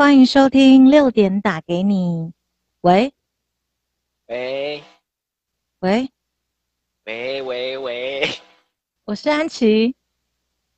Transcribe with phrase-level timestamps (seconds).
[0.00, 2.32] 欢迎收听六点打给你。
[2.80, 3.12] 喂，
[4.28, 4.82] 喂，
[5.80, 6.10] 喂，
[7.04, 8.30] 喂喂喂，
[9.04, 9.94] 我是安琪，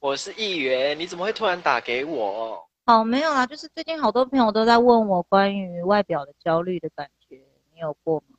[0.00, 2.68] 我是议员，你怎么会突然打给我？
[2.86, 7.36] 哦，没有啦，就是最近好多朋友都在问我关于外表的焦虑的感觉，
[7.72, 8.36] 你有过吗？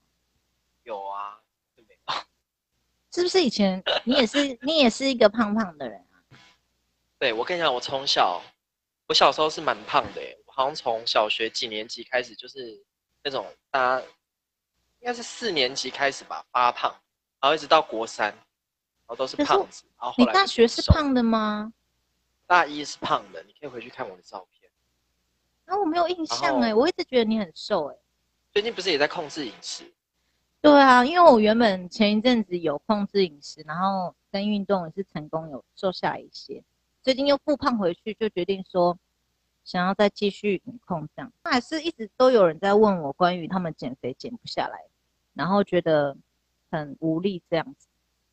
[0.84, 1.40] 有啊，
[1.78, 2.14] 有没有？
[3.10, 6.20] 是不是以前 你也是你也是一个胖胖的人啊？
[7.20, 8.42] 对，我跟你讲，我从小
[9.08, 10.22] 我小时候是蛮胖的
[10.56, 12.80] 好像从小学几年级开始就是
[13.24, 14.06] 那种大家
[15.00, 16.94] 应该是四年级开始吧发胖，
[17.42, 18.38] 然后一直到国三，然
[19.08, 19.84] 后都是胖子。
[20.00, 21.74] 然后后大学是胖的吗？
[22.46, 24.70] 大一是胖的，你可以回去看我的照片。
[25.66, 27.98] 啊，我没有印象哎，我一直觉得你很瘦哎。
[28.52, 29.92] 最近不是也在控制饮食？
[30.62, 36.64] 对啊，因为我原本前一阵子有控制饮食，然后跟运动也是成功有瘦下来一些，
[37.02, 38.98] 最近又复胖回去，就决定说
[39.64, 41.32] 想要再继续控这样。
[41.44, 44.80] 还是一直都有人在问我关于他们减肥减不下来，
[45.34, 46.16] 然后觉得
[46.70, 47.88] 很无力这样子。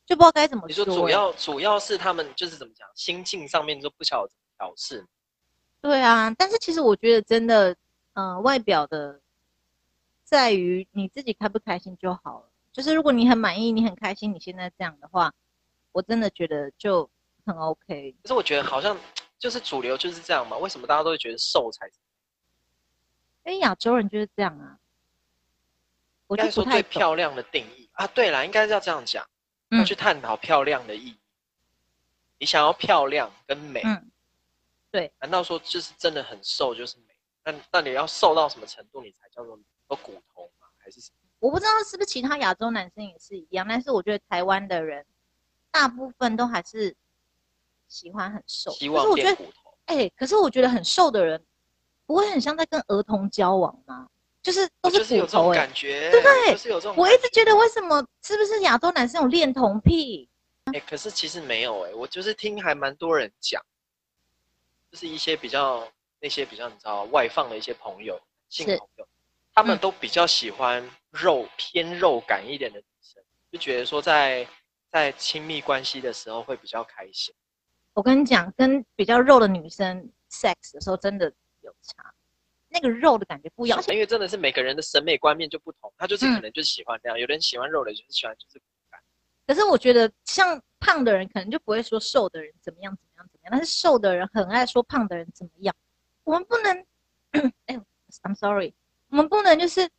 [0.06, 0.68] 就不知道该怎么说。
[0.68, 5.06] 你说主要主要是他们就是怎么讲，心境上面就不晓得怎么调试。
[5.80, 7.72] 对啊，但是其实我觉得真的，
[8.14, 9.20] 嗯、呃，外表的
[10.24, 12.50] 在于你自己开不开心就好了。
[12.72, 15.32] 就是如果你很满意，你很开心，你现在这样的话，
[15.92, 17.08] 我真的觉得就
[17.46, 18.14] 很 OK。
[18.22, 18.96] 可是我觉得好像
[19.40, 20.56] 就是主流就是这样嘛？
[20.58, 21.94] 为什么大家都会觉得瘦才是？
[23.46, 24.78] 因为亚洲人就是这样啊。
[26.28, 29.26] 我应该说最漂亮的定义啊，对啦，应该是要这样讲。
[29.70, 31.12] 要去探讨漂亮的意义。
[31.12, 31.20] 嗯、
[32.38, 34.10] 你想要漂亮跟美，嗯，
[34.90, 35.12] 对。
[35.20, 37.14] 难道说就是真的很瘦就是美？
[37.44, 40.66] 那那你要瘦到什么程度你才叫做有骨头吗？
[40.78, 41.16] 还是什么？
[41.38, 45.06] 我不知道是不是其他亚洲男生也是一样，但是我觉得台湾的人
[45.70, 46.96] 大部分都还是
[47.90, 48.70] 喜欢很瘦。
[48.70, 49.74] 希望变骨头。
[49.84, 51.44] 哎、欸，可是我觉得很瘦的人
[52.06, 54.08] 不会很像在跟儿童交往吗？
[54.42, 56.52] 就是都是骨头、欸、感觉，对不对？
[56.52, 56.94] 就是有这种。
[56.96, 60.26] 我一直觉得为什么是不是亚洲男生有恋童癖？
[60.66, 63.60] 哎、欸，可是其实没有哎、欸，我就是听还蛮多人讲，
[64.90, 65.86] 就是一些比较
[66.20, 68.18] 那些比较你知道外放的一些朋友，
[68.48, 69.08] 性朋友，
[69.52, 74.46] 他们都比较喜欢肉、嗯、偏肉感一点的女生，就觉得说在
[74.90, 77.34] 在亲密关系的时候会比较开心。
[77.94, 82.14] 我跟你讲，跟比较肉的女生 sex 的时候真的有差。
[82.72, 89.00] 那个肉的感觉不一样，因为真的是每个人的审美观念就不同，他就是可能就是喜欢这样，嗯、有人喜欢肉的，就是喜欢就是骨感。
[89.44, 95.74] 可是我觉得像胖的人可能就不会说瘦的人怎么样怎么样怎么样，但是瘦的人很爱说胖的人怎么样。
[96.22, 96.86] 我们不能，
[97.66, 97.76] 哎
[98.22, 98.72] ，I'm sorry，
[99.08, 99.90] 我们不能就是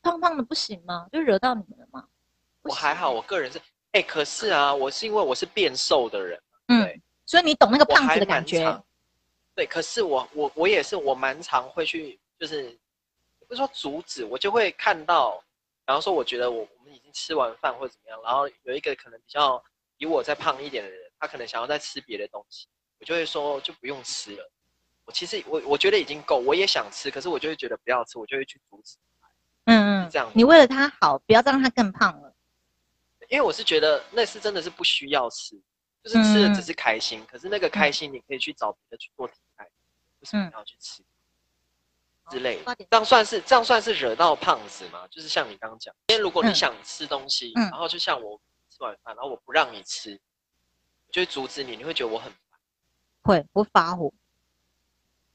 [0.00, 1.08] 胖胖的不行吗？
[1.10, 2.06] 就惹到你们了吗？
[2.62, 8.82] 我还好，我个人是，哎，可是啊，我是因为我是变瘦的人，嗯，对所以你懂那个胖子的感觉。
[9.54, 12.78] 对，可是我我我也是，我蛮常会去，就是
[13.46, 15.42] 不是说阻止，我就会看到，
[15.84, 19.60] 然后说我觉得我我们已经吃完饭或者怎么样，然后有一个可能比较
[19.96, 22.68] 比我再胖一点的人，他可能想要再吃别的东西，
[23.00, 24.50] 我就会说就不用吃了。
[25.04, 28.96] 我其实我我觉得已经够，我也想吃，可是我就会觉得不要吃，我就会去阻止。
[29.64, 30.30] 嗯嗯，这样。
[30.34, 32.32] 你为了他好，不要再让他更胖了。
[33.28, 35.60] 因为我是觉得那是真的是不需要吃。
[36.02, 39.64] 就是吃的只是开心，嗯、可是那个开心你可以去找别的去做替代，
[40.20, 42.74] 为什么要去吃、嗯、之类的？
[42.76, 45.06] 这样算是这样算是惹到胖子吗？
[45.10, 50.20] 就是像你刚刚讲，今天如果你想吃东西，嗯、然后就像我吃完饭，然后我不让你吃，
[51.06, 52.60] 我就会阻止你，你会觉得我很烦？
[53.22, 54.12] 会，我发火。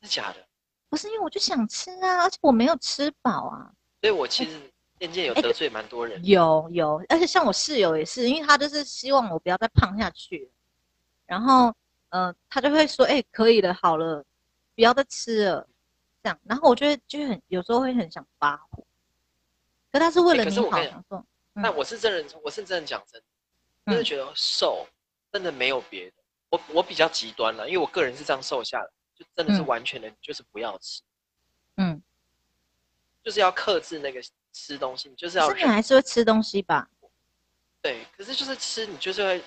[0.01, 0.47] 是假的？
[0.89, 3.71] 不是因为我就想吃啊，而且我没有吃饱啊。
[4.01, 4.72] 所以我其实
[5.03, 6.25] 渐渐有得罪蛮多人、欸。
[6.25, 10.49] 有有，而且像我室友也是，因为他就是希望我不要再胖下去。
[11.25, 11.75] 然后，
[12.07, 14.23] 呃，他就会说：“哎、欸，可以了，好了，
[14.75, 15.67] 不要再吃了。”
[16.23, 18.81] 这样，然后我就会就很有时候会很想发火，
[19.91, 21.25] 可他是为了你好，欸、想说。
[21.51, 23.25] 那我是真人，我是真的讲真的，
[23.87, 24.87] 真的觉得瘦
[25.33, 26.13] 真的没有别的。
[26.49, 31.01] 我我比较极端了，因为我个人是这样瘦下来，就真的是完全的，就是不要吃。
[31.75, 32.01] 嗯，
[33.21, 34.23] 就是要克制那个
[34.53, 35.51] 吃东西，你就是要。
[35.53, 36.87] 你还是会吃东西吧？
[37.81, 39.43] 对，可是就是吃，你就是会。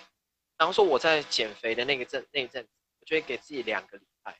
[0.58, 2.68] 然后说我在减肥的那个阵那一阵子，
[2.98, 4.34] 我就会给自己两个礼拜，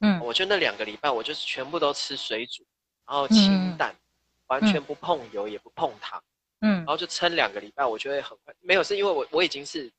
[0.00, 2.64] 嗯，我就那两个礼拜，我就是全部都吃水煮，
[3.06, 4.00] 然后清淡，嗯、
[4.46, 6.24] 完全不碰油，嗯、也不碰糖，
[6.60, 8.54] 嗯，然后就撑两个礼拜，我就会很快。
[8.60, 9.92] 没有，是因为我我已经是，比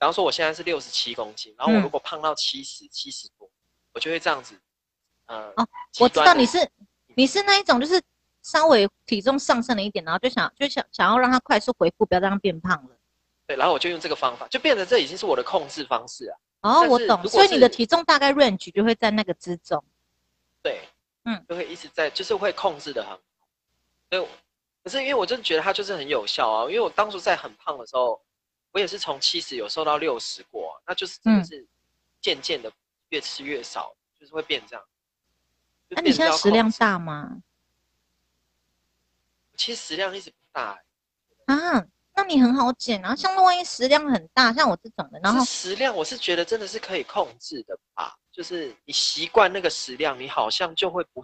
[0.00, 3.48] 方说我现在是六十七公斤，然后我如果胖到七十七十多，
[3.92, 4.60] 我就会这样子，
[5.26, 5.68] 呃，哦，
[6.00, 6.68] 我知道你是
[7.14, 8.02] 你是那一种，就是
[8.42, 12.96] 稍微体重上升了一点，然后就想就想想要让它快速回复，不要让它变胖了。
[13.46, 16.38] 对，然后我就用这个方法，就变成这已经是我的控制方式啊。
[16.60, 19.82] 哦，我懂，所以你的体重大概 range 就会在那个之中。
[20.62, 20.80] 对，
[21.24, 23.18] 嗯，就会一直在，就是会控制的很好。
[24.10, 24.28] 所以，
[24.84, 26.62] 可是因为我真的觉得它就是很有效啊。
[26.66, 28.20] 因为我当初在很胖的时候，
[28.70, 31.66] 我也是从七十有瘦到六十过，那就是真的是
[32.20, 32.70] 渐渐的
[33.08, 34.84] 越吃越少，嗯、就是会变这样。
[35.88, 37.42] 那、啊、你现在食量大吗？
[39.62, 40.72] 其实食量一直不大、
[41.46, 41.86] 欸、啊。
[42.16, 48.18] 那你很好减，然后像那万一食量很大，像我这种的，然后食量我是觉得真的是可以控制的吧。
[48.32, 51.22] 就是你习惯那个食量，你好像就会不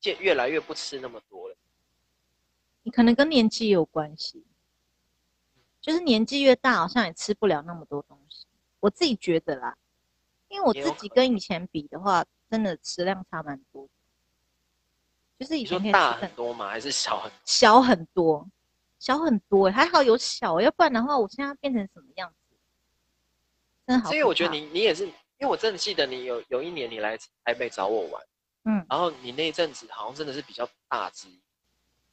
[0.00, 1.56] 渐越来越不吃那么多了。
[2.84, 4.46] 你可能跟年纪有关系，
[5.80, 8.46] 就是年纪越大，好像也吃不了那么多东西。
[8.78, 9.76] 我自己觉得啦，
[10.46, 13.88] 因为我自己跟以前比的话，真的食量差蛮多。
[15.42, 16.68] 就是以前可以大很多吗？
[16.68, 17.40] 还是小很多？
[17.44, 18.48] 小很多。
[18.98, 22.56] 小很多，还好有小，要不然的话，我现在变成什么样子？
[23.84, 24.08] 真好。
[24.08, 28.22] 所以我觉得你你也是，因为我真的记得你有有一年你来台北找我玩，
[28.62, 31.26] 嗯，然后你那一阵子好像真的是比较大只，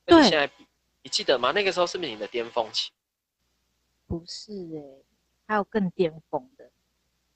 [0.03, 0.65] 跟你现在比，
[1.03, 1.51] 你记得吗？
[1.51, 2.89] 那个时候是不是你的巅峰期？
[4.07, 5.05] 不是哎、欸，
[5.45, 6.71] 还有更巅峰的。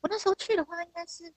[0.01, 1.31] 我那时候去的话，应该是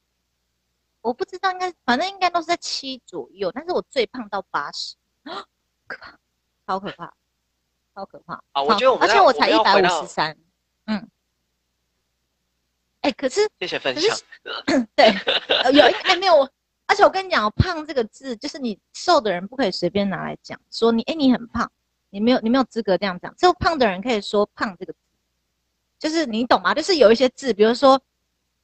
[1.06, 4.96] 我不知道，应该反正应该都是在七左右，但是我最胖到八十，
[5.86, 6.18] 可怕，
[6.66, 7.14] 超可怕。
[7.94, 8.62] 超可怕啊！
[8.62, 10.36] 我觉得我们，而且我才一百五十三，
[10.84, 11.08] 嗯，
[13.00, 14.14] 哎、欸，可是谢谢分享，
[14.94, 15.06] 对，
[15.72, 16.46] 有哎没有，
[16.84, 21.72] 而且我跟你讲，胖这个字，就是你瘦的人不可以随便拿来讲，说你哎、欸、你很胖，
[22.10, 24.98] 你没有你没有资格这样讲，只有胖的人可以说胖这个字，
[25.98, 26.74] 就是你懂吗？
[26.74, 27.98] 就是有一些字，比如说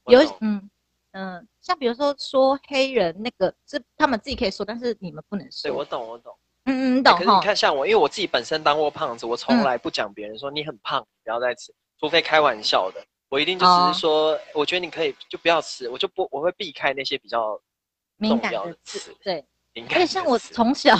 [0.05, 0.69] 有嗯
[1.13, 5.69] 嗯，像比如说说黑人那个是他们自己可以说，但是你们不能说。
[5.69, 6.35] 对，我懂我懂。
[6.65, 7.17] 嗯嗯，懂、欸。
[7.17, 17.59] 可是你看，像我，因为我自己本身当过胖子，我从来不讲别人说你很胖，嗯、不要再吃，除非开玩笑的，我一定就只是说，哦、我觉得你可以就不要吃，我就不我会避开那些比较
[18.17, 19.15] 敏感的词。
[19.23, 19.97] 对，敏感。
[19.97, 20.95] 而且像我从小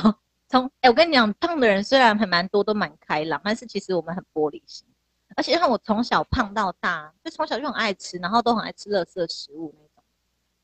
[0.48, 4.88] 从，哎、欸，我跟你讲，胖的人虽然还蛮多，都蛮开朗，但是其实我们很玻璃心。
[5.36, 9.74] 而且像我从小胖到大，就从小就很爱吃，然后都很爱吃垃圾食物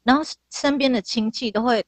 [0.04, 1.86] 然后身边的亲戚都会。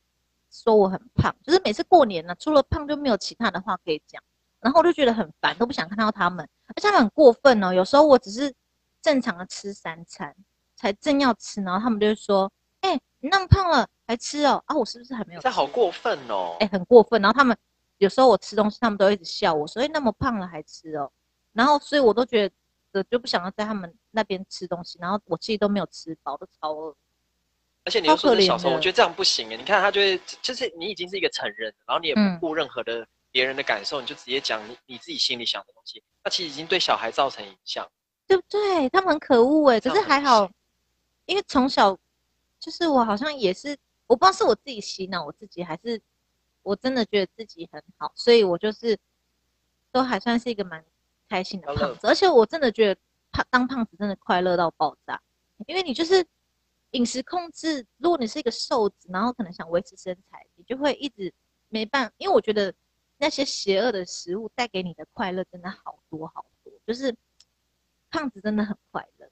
[0.53, 4.21] 说我很胖，就是每次过年呢、啊，除了胖就没有其他的话可以讲，
[4.59, 7.73] 然后我就觉得很烦，都不想看到他们，而且他们很过分哦。
[7.73, 8.53] 有时候我只是
[9.01, 10.35] 正常的吃三餐，
[10.75, 14.61] 才正要吃，然后他们就会说：“哎、欸，你那么胖了还吃哦？
[14.65, 16.57] 啊，我是不是还没有吃？”这好过分哦！
[16.59, 17.21] 哎、欸，很过分。
[17.21, 17.57] 然后他们
[17.99, 21.09] 有时候我吃东西，他们都一直笑我，所以那么胖了还吃哦。
[21.53, 22.51] 然后所以我都觉
[22.91, 26.93] 得就不想要在他们那边吃东西，然后我自己都没有吃饱，都超饿。
[27.83, 29.57] 而且你又说是小时候，我觉得这样不行哎！
[29.57, 37.89] 你看他就会，就是你已经是一个成人，然后你也不顾任何的别人的感受，嗯、你就直接讲你你自己心里想的东西，那其实已经对小孩造成影响，
[38.27, 38.87] 对不对？
[38.89, 39.79] 他们很可恶哎！
[39.79, 40.47] 可是还好，
[41.25, 41.97] 因为从小
[42.59, 43.75] 就是我好像也是，
[44.05, 45.99] 我不知道是我自己洗脑我自己，还是
[46.61, 48.95] 我真的觉得自己很好，所以我就是
[49.91, 50.85] 都还算是一个蛮
[51.27, 53.01] 开心的胖子，而且我真的觉得
[53.31, 55.19] 胖当胖子真的快乐到爆炸，
[55.65, 56.23] 因为你就是。
[56.91, 61.33] 饮食控制，如果你是一个瘦子，然后可能想维持身材，你就会一直
[61.69, 62.13] 没办法。
[62.17, 62.73] 因为我觉得
[63.17, 67.15] 那些邪恶的食物带给你的快乐真的好多好多，就是
[68.09, 69.29] 胖子真的很快乐，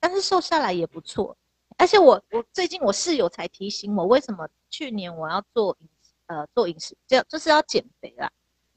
[0.00, 1.36] 但是瘦下来也不错。
[1.76, 5.88] 而且我我最近我室友才提醒我，为什么去年我要做饮
[6.26, 8.28] 呃做饮食，就就是要减肥啦。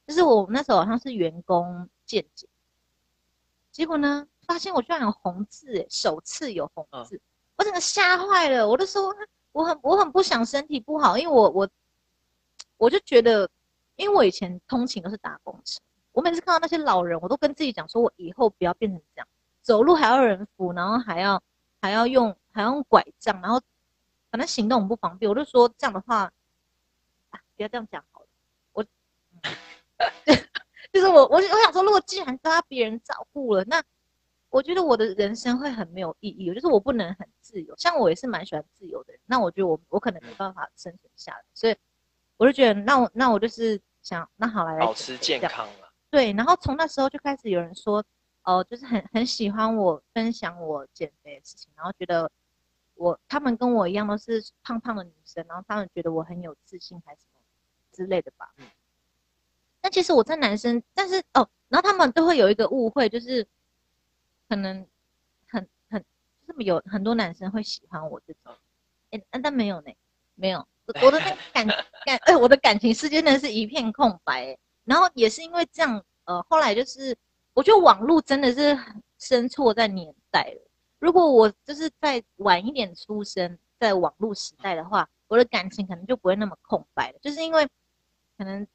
[0.05, 2.47] 就是我那时候好像是员工健检，
[3.71, 7.15] 结果呢发现我居然有红字，诶，首次有红字。
[7.15, 7.21] 嗯
[7.61, 9.15] 我整个吓坏了，我就说
[9.51, 11.69] 我很我很不想身体不好，因为我我
[12.77, 13.47] 我就觉得，
[13.97, 15.79] 因为我以前通勤都是打工车，
[16.11, 19.27] 我每次看到那些老人，我都跟自己讲说，我以后不要变成这样，
[19.61, 21.43] 走路还要人扶，然后还要
[21.79, 23.61] 还要用还要用拐杖，然后
[24.31, 26.31] 反正行动很不方便，我就说这样的话，
[27.55, 28.27] 不要这样讲好了，
[28.73, 28.83] 我，
[30.91, 33.83] 就是我我我想说，如果既然都要别人照顾了，那。
[34.51, 37.73] 我觉得我的人生会很没有意义，就是我不能很自由。
[37.77, 41.75] 像我也是蛮喜欢自由的人，那我觉得我我可能没办法生存下来，所以
[42.35, 45.89] 我就觉得，那我那我就是想，那好来，来保持健康了。
[46.09, 47.99] 对，然后从那时候就开始有人说，
[48.43, 52.29] 哦、呃，就是很很喜欢我分享我减肥的事情，然后觉得
[52.95, 57.39] 我他们跟我一样都是胖胖的女生，然后他们觉得我很有自信还是什么
[57.93, 58.51] 之类的吧。
[58.57, 58.65] 嗯。
[59.79, 63.47] 但其实我在男生，但是哦，然后他们都会有一个误会，就是。
[64.51, 64.85] 可能
[65.47, 66.03] 很很
[66.45, 68.53] 就是有很多男生会喜欢我这种，
[69.11, 69.93] 哎、欸，但没有呢，
[70.35, 70.67] 没有，
[71.01, 71.65] 我的那个感
[72.05, 74.59] 感，哎、欸，我的感情世界真的是一片空白、欸。
[74.83, 77.17] 然后也是因为这样，呃，后来就是
[77.53, 78.77] 我觉得网络真的是
[79.19, 80.69] 生错在年代了。
[80.99, 87.65] 如果我就是再晚一点出生在网络时代的话，我的感情可能就不会那么空白了，就是因为
[88.37, 88.67] 可能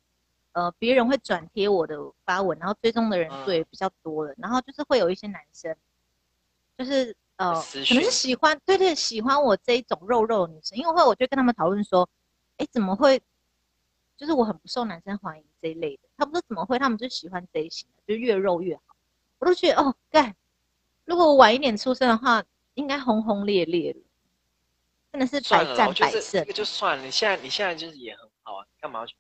[0.57, 1.95] 呃别人会转贴我的
[2.25, 5.77] 发文，然后追踪的人数也比较多了，嗯、然后就是会有一些男生，
[6.79, 12.09] 就是呃可能是喜欢对对喜欢我这一种肉肉的女生，因为会我就跟他们讨论说，
[12.57, 13.21] 哎怎么会，
[14.17, 18.97] 就是我很不受男生欢迎这一类的，他们说怎么会，他们就喜欢这一型的，就越肉越好，
[19.39, 20.35] 我都觉得哦干，
[21.05, 24.01] 如果我晚一点出生的话，应该轰轰烈烈了。
[25.13, 27.05] 真的是百战百胜，这个就算了。
[27.05, 29.15] 你现在你现在就是也很好啊，干嘛要去？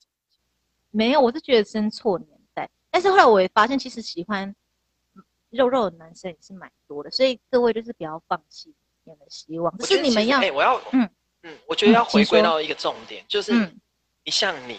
[0.96, 2.68] 没有，我是觉得生错年代。
[2.90, 4.54] 但是后来我也发现，其实喜欢
[5.50, 7.10] 肉肉的男生也是蛮多的。
[7.10, 8.74] 所以各位就是不要放弃
[9.04, 9.84] 你们的希望。
[9.84, 11.08] 是你们要，哎，我要，嗯
[11.42, 13.52] 嗯，我觉得要回归到一个重点，嗯、就是
[14.24, 14.78] 你像你，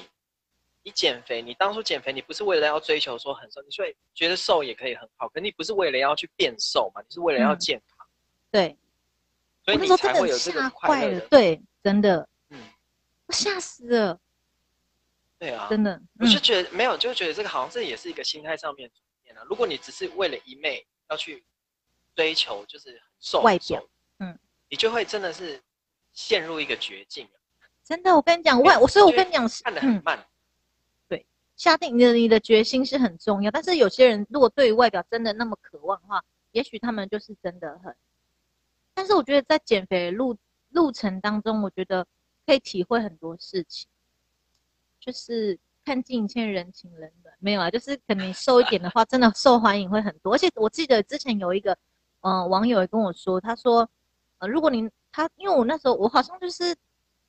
[0.83, 7.01] 你减肥，你当初减肥，你不是为了要追求说很瘦，你所以觉得瘦也可以很好，可你不是为了要去变瘦嘛？
[7.01, 8.11] 你是为了要健康，嗯、
[8.51, 8.77] 对。
[9.63, 12.57] 所以你才会有这个快乐，对，真的，嗯，
[13.25, 14.17] 我吓死了，
[15.39, 19.43] 对啊，真的，我就觉得没有，就觉得这个好像这也是一个心态上面转变啊。
[19.49, 21.43] 如果你只是为了一昧要去
[22.15, 23.87] 追求，就是很瘦外表，
[24.19, 24.37] 嗯，
[24.69, 25.61] 你就会真的是
[26.11, 27.27] 陷入一个绝境。
[27.83, 30.25] 真的，我跟你讲，外，我所以我跟你讲，看得很慢，
[31.07, 31.25] 对，
[31.55, 33.51] 下定你的你的决心是很重要。
[33.51, 37.95] 但是有些人如果对于外表真的那么渴望的话，也许他们就是真的很。
[38.95, 40.35] 但是我觉得在减肥路
[40.69, 42.05] 路程当中，我觉得
[42.45, 43.87] 可以体会很多事情，
[45.07, 47.33] 就是看尽一切人情冷暖。
[47.39, 50.33] 没有啊，就是可能瘦一点的话，真的受欢迎会很多。
[50.33, 51.71] 而且我记得之前有一个
[52.19, 53.89] 嗯、呃、网友也跟我说，他说
[54.39, 56.75] 呃如果您他因为我那时候我好像就是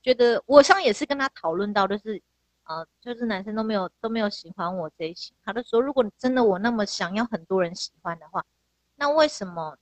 [0.03, 2.21] 觉得我好像也是跟他讨论到，就是
[2.65, 8.45] 呃就是男生都没有都没有喜欢我这一型，他就说如果真的我那么想要很多人喜欢的话，
[8.97, 9.79] 那为什么？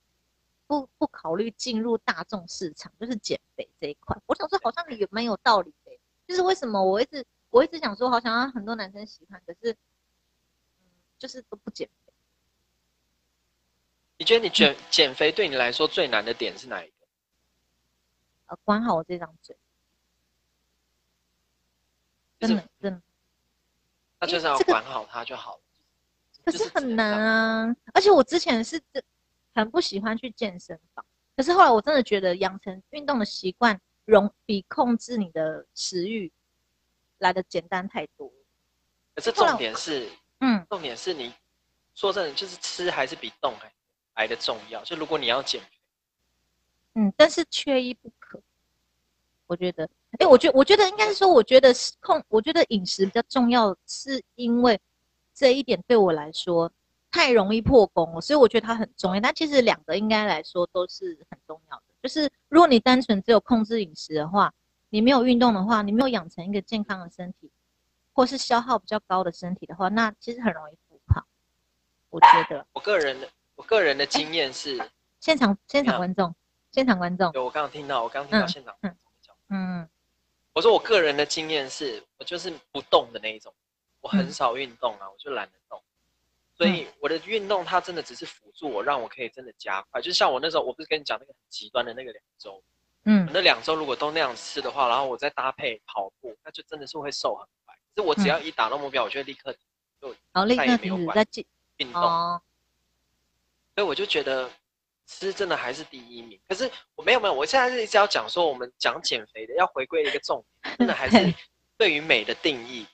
[0.69, 4.13] 不不考虑进入大众市场，就是减肥这一块。
[4.25, 5.97] 我想说，好像也蛮有道理的。
[6.27, 7.25] 就是为什么我一直
[7.57, 10.85] 我一直想说，好想让很多男生喜欢，可是，嗯，
[11.17, 12.13] 就是都不减肥。
[14.17, 16.93] 你觉得你减减肥对你来说最难的点是哪一个？
[18.45, 19.57] 呃，管好我这张嘴。
[22.39, 23.01] 真的真的。
[24.19, 25.61] 那就是要管好它就好了。
[26.45, 29.03] 可是很难啊，而且我之前是这。
[29.55, 31.03] 很不喜欢去健身房，
[31.35, 36.31] 可是后来我真的觉得养成运动的习惯，容比控制你的食欲
[37.19, 38.31] 来的简单太多。
[39.15, 40.09] 可是重点是，
[40.39, 41.33] 嗯，重点是你
[41.95, 43.71] 说真的，就是吃还是比动还
[44.15, 44.83] 来的重要。
[44.83, 45.67] 就如果你要减肥，
[46.95, 48.41] 嗯，但是缺一不可。
[49.47, 54.79] 我觉得，哎、欸，我觉我觉得应该是说，我觉得控，我觉得饮食比较重要，是因为
[55.33, 56.71] 这一点对我来说。
[57.09, 59.21] 太容易破功了，所以我觉得它很重要。
[59.21, 61.83] 但其实两个应该来说都是很重要的。
[62.03, 64.53] 就是如果你单纯只有控制饮食的话，
[64.89, 67.51] 你没有运动的话，你没有养成一个健康的身体，
[68.13, 71.25] 或是消耗比较高的身体的话，那其实很容易复胖。
[72.09, 74.89] 我觉得，我个人的我个人的经验是，欸、
[75.19, 76.33] 现场现场观众，
[76.71, 78.97] 现场观众，有我刚刚听到，我刚刚听到现场嗯，
[79.49, 79.89] 嗯，
[80.53, 83.53] 我说我个人的经验是，我就是不动的那一种，
[84.01, 85.81] 我很少运动啊，嗯、我就懒得动。
[86.55, 90.01] 所以我的运动它真的只是辅助我，让我可以真的加快。
[90.01, 92.63] 就像我那时候，我不是跟你讲那个很极端的那个两周，
[93.09, 97.73] 嗯，那两周如果都那样吃的话，然后我再搭配跑步，那就真的是会瘦很快。
[97.95, 99.55] 可是我只要一达到目标，我就会立刻
[100.01, 101.25] 就再也没有管
[101.77, 102.01] 运动。
[102.01, 102.41] 所
[103.77, 104.49] 以我就觉得
[105.05, 106.37] 吃真的还是第一名。
[106.49, 111.33] 可是我没有没有，我现在是一直要讲说，我们讲减肥的要回归一个重点，真的还是
[111.77, 112.85] 对于美的定义。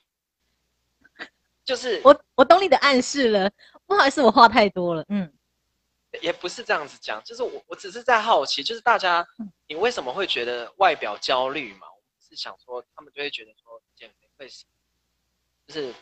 [1.64, 3.50] 就是我，我懂你的暗示了。
[3.86, 5.04] 不好意思，我话太多了。
[5.08, 5.32] 嗯，
[6.22, 9.26] 也不是这样子讲，就是我，我只是在好奇，就是大家，
[9.68, 11.86] 你为什么会觉得外表焦虑嘛？
[11.90, 14.48] 我是想说，他们就会觉得说减肥会，
[15.66, 15.94] 就是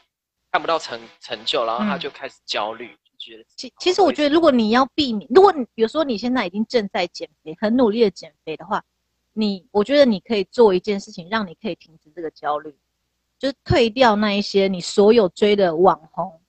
[0.50, 3.44] 看不到成成就，然后他就开始焦虑，就觉得。
[3.56, 8.84] 其其实我觉得，如果你要避免，如果你比如说你现在已经正在减肥，很努力的减肥的话，
[9.32, 12.76] 你我觉得你可以做一件事情，让你可以停止这个焦虑。
[13.38, 16.40] 就是退掉那一些你所有追的网红，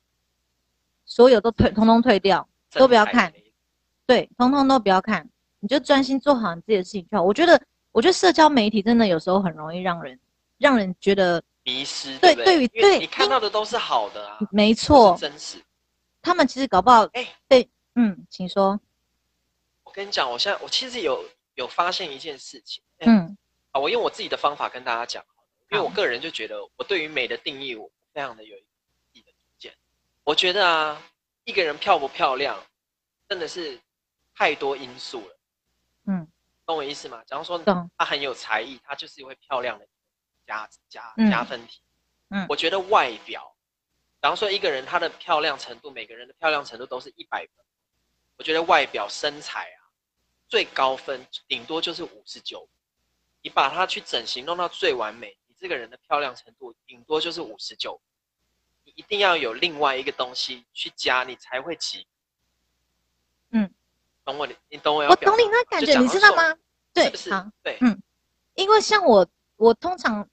[1.04, 3.32] 所有都退，通通退掉，都不要看，
[4.06, 5.28] 对，通通都不要看，
[5.60, 7.22] 你就专心做好你自己的事情就好。
[7.24, 7.60] 我觉得，
[7.92, 10.18] 我觉得社交媒体真的有时候很容易让人
[10.58, 15.58] 让人觉得迷失，对，对，对于对你看到的都是好的啊，没错，真实。
[16.22, 18.80] 他们其实搞不好，哎，对，嗯，请说。
[19.84, 23.36] 我跟你讲，我现在我其实有有发现一件事情，嗯，
[23.72, 25.24] 啊，我用我自己的方法跟大家讲。
[25.70, 29.74] 因为我个人就觉得，我对于美的定义，我非常的有自己的主见。
[30.22, 31.02] 我觉得啊，
[31.44, 32.56] 一个人漂不漂亮，
[33.28, 33.80] 真的是
[34.34, 35.38] 太多因素了。
[36.06, 36.28] 嗯，
[36.66, 37.22] 懂我意思吗？
[37.26, 37.58] 假如说
[37.96, 39.86] 他很有才艺，他就是会漂亮的
[40.46, 41.80] 加加加分题。
[42.30, 43.56] 嗯，我觉得外表，
[44.20, 47.64] 假如说一个人他的漂亮程度，每个人的漂亮程度都是一百分。
[48.36, 49.78] 我觉得外表身材啊，
[50.48, 52.68] 最高分顶多就是五十九。
[53.42, 58.00] 你把它去整形弄到最完美，你这个人的漂亮程度顶多就是五十九。
[58.84, 62.00] 你一定要有另外一个东西去加，你才会及。
[62.00, 62.06] 嗯，
[64.24, 65.10] 懂我，你你懂我要。
[65.10, 66.54] 我懂你那感觉，你知道吗？
[66.92, 68.00] 对，是好，对，嗯，
[68.54, 69.26] 因为像我，
[69.56, 70.26] 我通常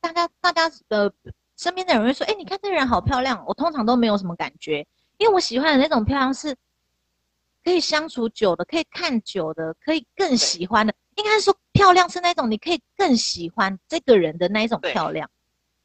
[0.00, 1.12] 大家大家的
[1.56, 4.86] 身边的人会说，哎，你看这个人好漂亮，我通常都没有什么感觉，
[5.18, 6.56] 因为我喜欢的那种漂亮是
[7.62, 10.94] 可以相处久的，可以看久的，可以更喜欢的。
[11.16, 15.30] 应该说漂亮是那种你可以更喜欢这个人的那一种漂亮。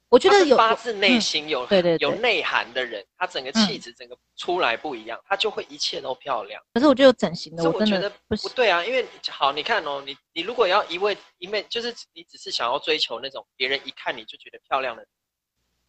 [0.10, 6.60] 我觉得有发自内心有、嗯、对对对有内涵的人，他整个气质整个出来不一样，他就会一切都漂亮。
[6.74, 15.06] 可是我觉得整形的，我真的不不对啊，因为好，你看哦，你你如果要一味一味就是你只是想要追求那种别人一看你就觉得漂亮的，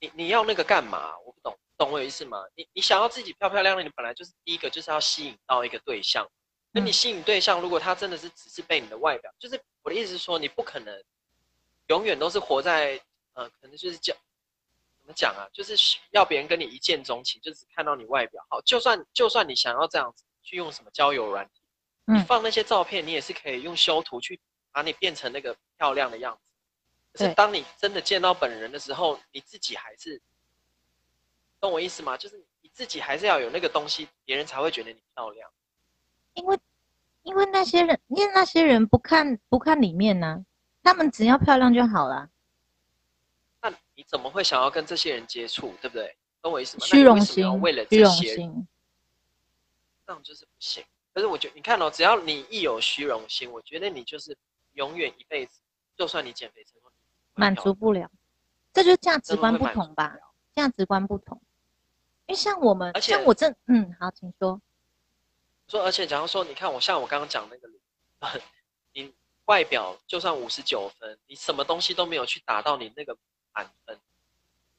[0.01, 1.15] 你你要那个干嘛？
[1.25, 2.45] 我不懂，懂我有意思吗？
[2.55, 6.29] 你你想要自己漂漂亮亮，你本来就是第一个就是要吸引到一个对象。
[6.73, 11.03] 那你吸引对象，如果他真的是只是被你的外表，就是我的意思是说，你不可能
[11.87, 13.01] 永远都是活在。
[13.35, 14.17] 呃，可能就是讲
[14.99, 15.75] 怎么讲啊，就是
[16.11, 18.61] 要别人跟你一见钟情，就只看到你外表好。
[18.63, 21.63] 就算就算你想要这样子去用什么交友软体，
[22.07, 24.39] 嗯，你放那些照片，你也是可以用修图去
[24.73, 26.53] 把你变成那个漂亮的样子。
[27.13, 30.21] 可是当你真的见到本人的时候，你自己还是
[31.59, 32.17] 懂我意思吗？
[32.17, 35.51] 就是你自己还是要有那个东西，别人才会觉得你漂亮。
[36.35, 36.59] 因为
[37.23, 40.45] 因为那些人，因为那些人不看不看里面呢、啊，
[40.85, 42.29] 他们只要漂亮就好了。
[44.01, 46.17] 你怎么会想要跟这些人接触，对不对？
[46.41, 46.87] 懂我意思吗？
[46.87, 48.67] 虚荣心，为了这些人，
[50.07, 50.83] 这样就是不行。
[51.13, 54.35] 可是我觉得，你看哦，只要你一有虚荣心，我觉得你就是
[54.73, 55.61] 永远一辈子，
[55.99, 56.91] 就算你减肥成功，
[57.35, 58.11] 满足不了。
[58.73, 60.17] 这就是价值观不同吧？
[60.55, 61.39] 价值观不同。
[62.25, 64.63] 因为像我们，而且像我这，嗯，好，请说。
[65.69, 67.69] 说，而且假如说，你看我像我刚刚讲那个，
[68.95, 69.13] 你
[69.45, 73.15] 外表就算五十九分，你什么东西都没有去达到你那个。
[73.53, 73.99] 满分，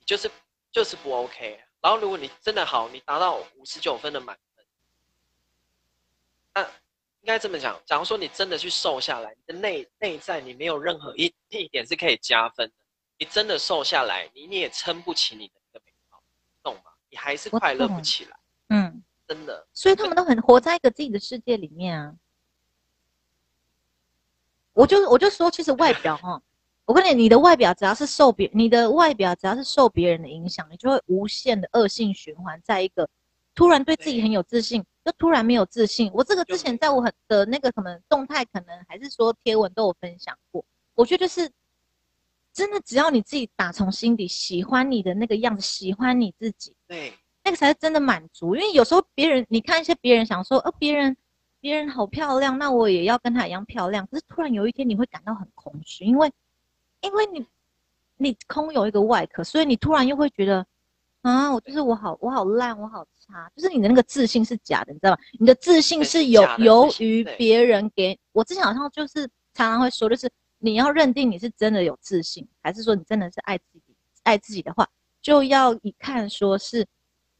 [0.05, 0.29] 就是
[0.71, 1.59] 就是不 OK。
[1.81, 4.65] 然后如果你真的好，你达到五十九分的满分，
[6.53, 7.81] 那应该这么讲。
[7.85, 12.75] 假如说你真的去瘦下来，你的内内在你没有任何一一点是可以加分的。
[13.17, 16.21] 你真的瘦下来，你你也撑不起你的那个美貌，
[16.63, 16.91] 懂吗？
[17.09, 18.37] 你还是快乐不起来。
[18.69, 19.67] 嗯，真的。
[19.73, 22.15] 所以他们都很活在一个自己的世界里面啊。
[24.73, 26.41] 我就我就说，其实外表哈。
[26.91, 33.07] 我跟你，你的外表只要是受别，你的外表只要是受别人的影响，你就会无限的恶性循环，在一个
[33.55, 36.11] 突然对自己很有自信，又突然没有自信。
[36.13, 40.65] 我这个之前在我很的那个什么动态，可能还是说贴文都有分享过。
[40.93, 41.49] 我觉得就是
[42.51, 47.13] 真的，只要你自己打从心底喜欢你的那个样子，喜欢你自己，对，
[47.45, 48.53] 那个才是真的满足。
[48.53, 51.15] 因为有时候别人，你看一些别人想说，呃，别人
[51.61, 54.05] 别人好漂亮，那我也要跟她一样漂亮。
[54.07, 56.29] 可是突然有一天，你会感到很空虚，因为。
[57.01, 57.45] 因为你，
[58.17, 60.65] 你空有一个外壳，所以你突然又会觉得，
[61.21, 65.17] 啊，我就是我好，我好烂，我好差，就是你的那个自信是假的，你知道吗？
[65.39, 74.87] 你的自信是由由于别人给我之前好像就是常常会说，就是你要认定你是真的有自信，还是说你真的是爱自己，爱自己的话，
[75.21, 76.85] 就要一看说是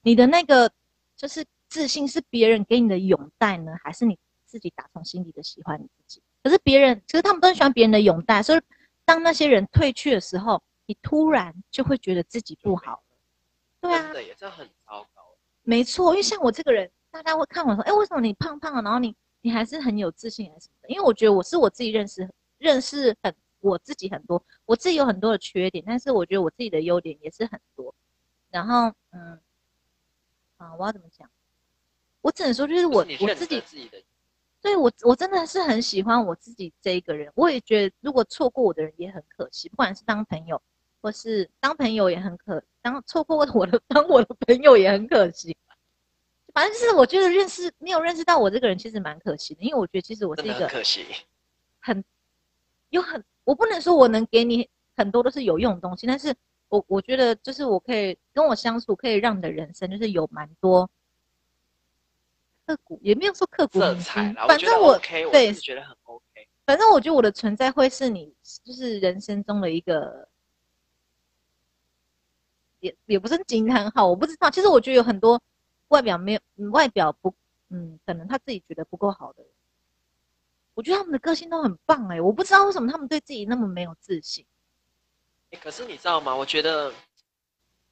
[0.01, 0.71] 你的那个
[1.15, 6.21] 就是自信是别人给你的拥戴呢，还是你自己打从心底的喜欢你自己？
[6.43, 8.61] 可是别人其实他们都很喜欢别人的拥戴，所以。
[9.11, 13.03] 当那些人退去的时候，你突然就会觉得自己不好。
[13.81, 15.21] 对啊，对，这很糟糕。
[15.63, 22.25] 没错，因为像我这个人，大家会看我说：“哎，为什么你胖胖的，然后你你还是很有自信，还是什么的？”因为我觉得我是我自己认识
[22.57, 27.93] 认识很我自己很多，我自己有很多的缺点，但是我觉得我自己的优点也是很多。
[28.49, 29.37] 然后，嗯，
[30.55, 31.29] 啊，我要怎么讲？
[32.21, 34.01] 我只能说，就是我我自己自己的。
[34.61, 40.61] 所以我我真的是很喜欢我自己这一个人，我也觉得如果错过我的人也很可惜，不管是当朋友
[41.01, 45.57] 或是当朋友也很可，当错过我的 当我的朋友也很可惜。
[46.53, 51.05] 反正就是我觉得认识没有认识到我这个人其实蛮可惜的，因为我觉得其实我是一个很可惜，
[51.79, 52.03] 很
[52.89, 56.35] 有很我不能说我能给你很多都是有用的东西，但是
[56.67, 60.87] 我我觉得就是我可以跟我相处，可以让你的人生就是有蛮多。
[62.75, 64.97] 刻骨也没有说刻骨铭心，反正我
[65.31, 66.47] 对觉得很 OK。
[66.65, 70.29] 反正我觉得我的存在会是你，就是人生中的一个，
[72.79, 74.49] 也也不是惊叹号，我不知道。
[74.49, 75.41] 其实我觉得有很多
[75.89, 76.39] 外表没有，
[76.71, 77.33] 外表不，
[77.69, 79.51] 嗯，可能他自己觉得不够好的人，
[80.73, 84.45] 我觉得他们的个性都很棒哎，我不知道为什么他们对自己那么没有自信。
[85.49, 86.33] 欸，可是你知道吗？
[86.33, 86.93] 我觉得，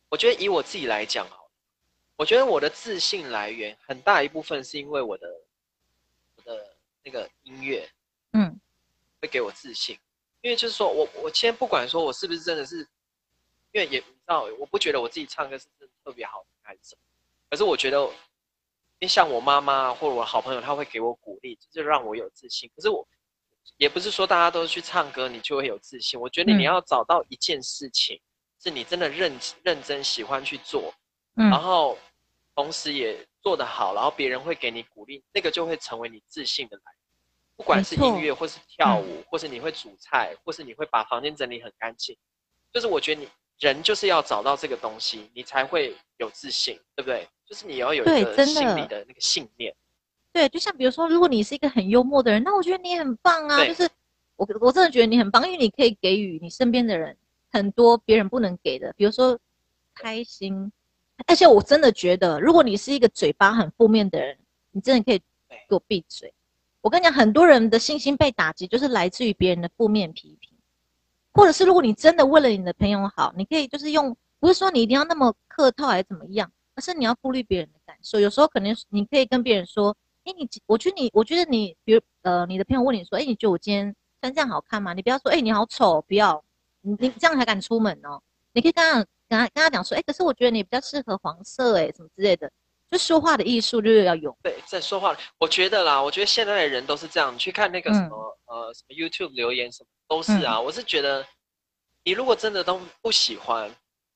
[0.07, 1.27] 我觉得以我自己来讲，
[2.19, 5.41] 我觉得我的自信来源很大一部分是因为我的
[6.35, 7.89] 我的那个音乐，
[8.33, 8.59] 嗯，
[9.21, 9.97] 会给我自信。
[10.41, 12.79] 因为就是说我我先不管说我是不是真的是，
[13.71, 17.01] 因为也你知道，我不觉得我自己唱歌是真的特别好还是什么，
[17.49, 18.11] 可是我觉得，因
[18.99, 22.69] 为像我妈妈或者我好朋友，他会给我鼓励，就是让我有自信。
[22.75, 23.07] 可是我
[23.77, 26.19] 也不是说大家都去唱歌，你就会有自信。
[26.19, 28.19] 我觉得你要找到一件事情，
[28.61, 30.93] 是你真的认认真喜欢去做，
[31.33, 31.97] 然后
[32.59, 36.99] 同时也做得好，然后别人会给你鼓励，那个就会成为你自信的来源。
[37.55, 42.17] 不管是音乐，或是跳舞，或是你会煮菜，或是你会把房间整理很干净，
[42.73, 47.25] 就是我觉得你人就是要找到这个东西，你才会有自信，对不对？
[47.45, 49.73] 就是你要有一个心理的那个信念。
[50.33, 53.65] 对，就像比如说，如果你是一个很幽默的人，那我觉得你很棒啊。
[53.65, 53.89] 就是
[54.35, 57.17] 我我真的觉得你很棒，因为你可以给予你身边的人
[57.53, 59.39] 很多别人不能给的，比如说
[59.95, 60.73] 开心。
[61.27, 64.37] 而且我真的觉得，如果你是一个嘴巴很负面的人，
[64.71, 65.19] 你真的可以
[65.67, 66.33] 给我闭嘴。
[66.81, 70.57] 我跟你讲，很多人的信心被打击，就是来自于别人的负面批评，
[71.33, 78.19] 或者是如果你真的为了你的朋友好，你可以就是用，不是说你一定要那么客套还是怎么样，而是你要顾虑别人的感受。
[78.19, 84.93] 有时候可能你可以跟别人说，哎，你我觉得你，我觉得你，比如呃，你的朋友问你说，哎，你觉得我今天穿这样好看吗？
[84.93, 86.41] 你不要说，哎，你好丑，不要，
[86.81, 88.21] 你你这样才敢出门哦。
[88.53, 92.51] 你可以跟他跟他跟他讲说，哎，可是我觉得你比较适合黄色，哎，什么之类的。
[92.91, 94.35] 就说话的艺术就是要有。
[94.41, 97.31] 对，在说话，我觉得啦，我觉得现在的人都是这样。
[97.31, 100.55] 你去看那个什么、嗯、呃什么 YouTube 留言什么都是啊。
[100.55, 101.23] 嗯、我是觉得，
[102.03, 103.69] 你如果真的都不喜欢，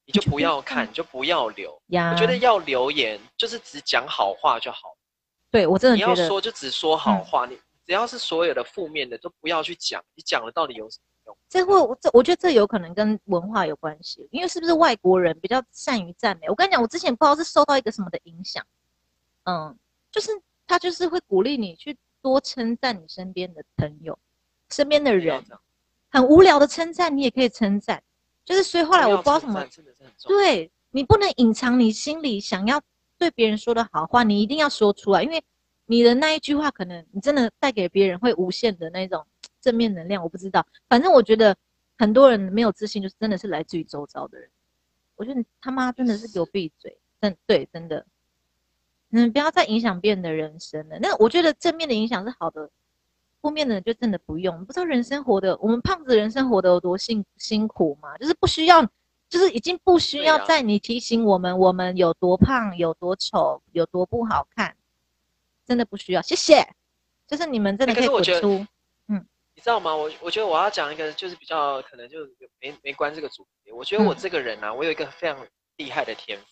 [0.05, 1.79] 你就不要看，你就不要留。
[1.89, 4.97] 呀我觉得要留言就是只讲好话就好。
[5.51, 11.05] 对，我真的觉得你要说就只说好话，嗯、你只要是所有的负面的都不要去讲，你讲了到底有什么？
[11.49, 16.49] 这会，这我觉得这有可能跟文化有关系，因为是不是外国人比较善于赞美？
[16.49, 18.65] 我跟你讲，我之前不知道是受到一个什么的影响，
[19.43, 19.77] 嗯，
[20.11, 20.31] 就是
[20.65, 24.17] 他就是会鼓励你去多称赞你身边的朋友、
[24.71, 25.43] 身边的人，
[26.09, 28.01] 很无聊的称赞你也可以称赞，
[28.43, 29.63] 就是所以后来我不知道什么，
[30.27, 32.81] 对，你不能隐藏你心里想要
[33.17, 35.43] 对别人说的好话，你一定要说出来，因为
[35.85, 39.25] 你的那一句话可能你真的带给别人会无限的那种。
[39.63, 41.55] 正面能量，我不知道，反正我觉得
[41.97, 44.49] 很多人没有自信，就是真的是来自于周遭的人。
[45.15, 48.05] 我觉得你他妈真的是给我闭嘴，真对，真的，
[49.11, 50.99] 嗯，不要再影响别人的人生了。
[50.99, 52.69] 那我觉得正面的影响是好的，
[53.41, 54.65] 负面的就真的不用。
[54.65, 58.17] 不知道人生活的，我们胖子人生活的有多辛辛苦吗？
[58.17, 58.83] 就是不需要，
[59.29, 64.75] 就是已经不需要在你提醒我们，我们有多胖，有多丑，有多不好看，
[65.65, 66.21] 真的不需要。
[66.21, 66.67] 谢谢，
[67.27, 68.65] 就是你们真的可以滚出。
[69.55, 69.95] 你知道吗？
[69.95, 72.19] 我我觉得我要讲一个，就是比较可能就
[72.59, 73.71] 没没关这个主题。
[73.71, 76.45] 我觉得我这个人啊，嗯、我有一个非常厉害的天赋。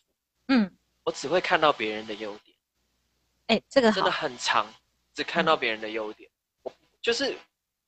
[0.50, 2.56] 嗯，我只会看到别人的优点。
[3.48, 4.72] 哎、欸，这个真的很长，
[5.14, 6.30] 只看到别人的优点。
[6.30, 7.36] 嗯、我就是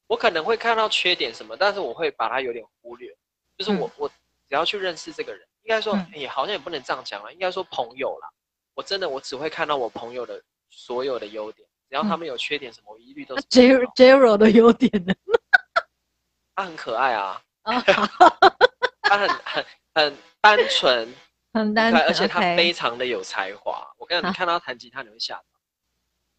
[0.07, 3.15] 我可能会看到缺点什么，但是我会把它有点忽略。
[3.57, 8.29] 就是我、嗯、我只要去认识这个人，应该说也、好像也不能这样讲啊，应该说朋友啦。
[8.73, 11.67] 我真的我只会看到我朋友的所有的优点。
[11.89, 13.43] 只要他们有缺点什么，我一律都是。
[13.43, 15.13] Jero 的优点呢？
[16.55, 19.65] 他很可爱啊， 他很很
[19.95, 21.13] 很单纯，
[21.53, 23.87] 很单纯，而且他非常的有才华。
[23.97, 25.45] 我跟你看到他弹吉他，你会吓到。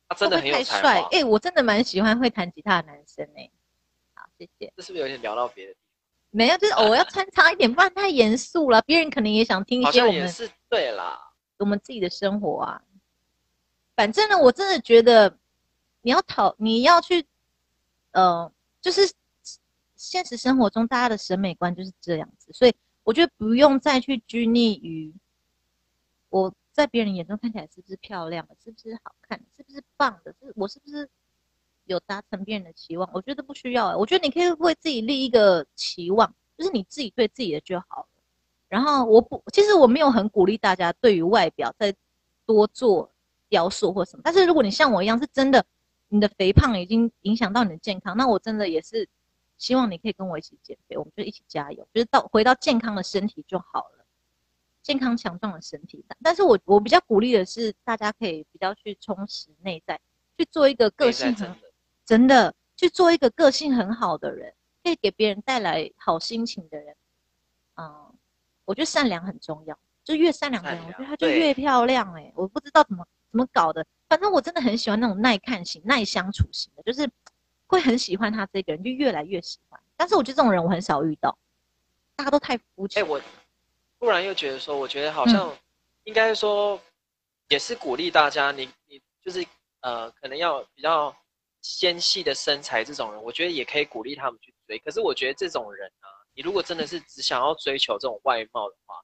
[0.09, 1.09] 他真的很有才华。
[1.11, 3.51] 哎，我真的蛮喜欢会弹吉他的男生哎。
[4.15, 4.73] 好，谢谢。
[4.77, 5.85] 这是不是有点聊到别的地方？
[6.31, 8.83] 没有，就是偶尔要穿插一点，不然太严肃了。
[8.83, 11.19] 别人可能也想听一些我们是对啦，
[11.59, 12.83] 我们自己的生活啊。
[13.97, 15.39] 反正呢，我真的觉得。
[16.07, 17.25] 你要讨，你要去，
[18.11, 18.53] 呃，
[18.83, 19.11] 就是
[19.97, 25.15] 现实生活中大家的审美观就是这样子，所以我觉得不用再去拘泥于
[26.29, 31.09] 我在别人眼中看起来是不是漂亮，是不是好看，是不是棒的，是我是不是
[31.87, 33.09] 有达成别人的期望？
[33.15, 38.09] 我觉得不需要，我觉得你可以为自己立一个期望，就是你自己对自己的就好了。
[38.69, 41.97] 然后我不，其实我没有很鼓励大家对于外表再
[42.45, 43.11] 多做
[43.55, 45.65] 雕塑或什么，但是如果你像我一样是真的。
[46.09, 49.09] 你的肥胖已经影响到你的健康，那我真的也是
[49.59, 54.05] 希望你可以跟我一起减肥，我们就一起加油，就是到回到健康的身体就好了，
[54.81, 56.05] 健康强壮的身体。
[56.23, 59.99] 但是我我比较鼓励的是，大家可以比较去充实内在，
[60.39, 61.53] 去做一个个性很
[62.05, 66.95] 真的去做一个个性很好的人，可以给别人带来好心情的人。
[67.77, 68.15] 嗯，
[68.67, 72.23] 我觉得善良很重要，就越善良的人，我觉得他就越漂亮欸。
[72.23, 73.85] 哎，我不知道怎么怎么搞的。
[74.09, 77.11] 反正我真的很喜欢那种耐看型、耐相处型的，就是
[77.67, 79.81] 会很喜欢他这个人，就越来越喜欢。
[79.97, 81.37] 但是我觉得这种人我很少遇到，
[82.15, 83.03] 大家都太肤浅。
[83.03, 83.21] 哎，我
[83.99, 85.53] 突然又觉得说，我觉得好像
[86.05, 86.81] 应该说，
[87.49, 89.45] 也是鼓励大家，你你就是
[89.81, 91.13] 呃，可能要比较
[91.61, 94.79] 纤细的身材这种人，我觉得也可以鼓励他们去追。
[94.79, 98.95] 可是我觉得这种人啊，你如果真的是只想要追求这种外貌的话，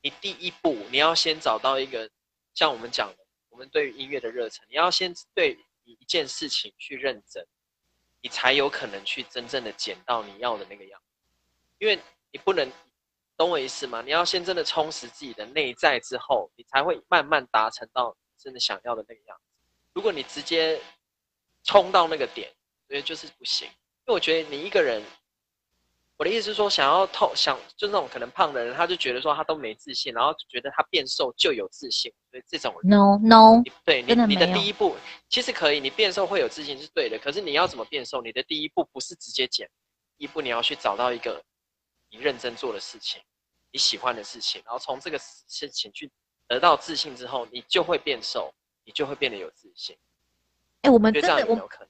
[0.00, 2.08] 你第一步你要先找到一个
[2.54, 3.26] 像我们讲的，我
[3.60, 7.46] 们对于音乐的热忱，你要先对一件事情去认真。
[8.22, 11.00] 你才有可能去真正的捡到你要的那个样，
[11.78, 11.98] 因为
[12.30, 12.70] 你不能
[13.36, 14.02] 懂我意思吗？
[14.02, 19.44] 你要先真的充实自己的内在之后，你才会慢慢达成到真的想要的那个样子。
[19.94, 20.80] 如果你直接
[21.64, 22.50] 冲到那个点，
[22.88, 23.68] 所以就是不行。
[23.68, 25.02] 因为我觉得你一个人。
[26.20, 34.94] 我的意思是说，想要透想，就那种可能胖的人，他就觉得说他都没自信，然后觉得他变瘦就有自信，所以这种人，no no，对你你的第一步
[35.30, 38.20] 其实可以，你变瘦会有自信是对的，可是你要怎么变瘦？
[38.20, 39.66] 你的第一步不是直接减，
[40.18, 41.42] 第一步你要去找到一个
[42.10, 43.22] 你认真做的事情，
[43.72, 46.10] 你喜欢的事情，然后从这个事情去
[46.46, 48.52] 得到自信之后，你就会变瘦，
[48.84, 49.96] 你就会变得有自信。
[50.82, 51.88] 哎、欸，我们真的，觉得这样有可能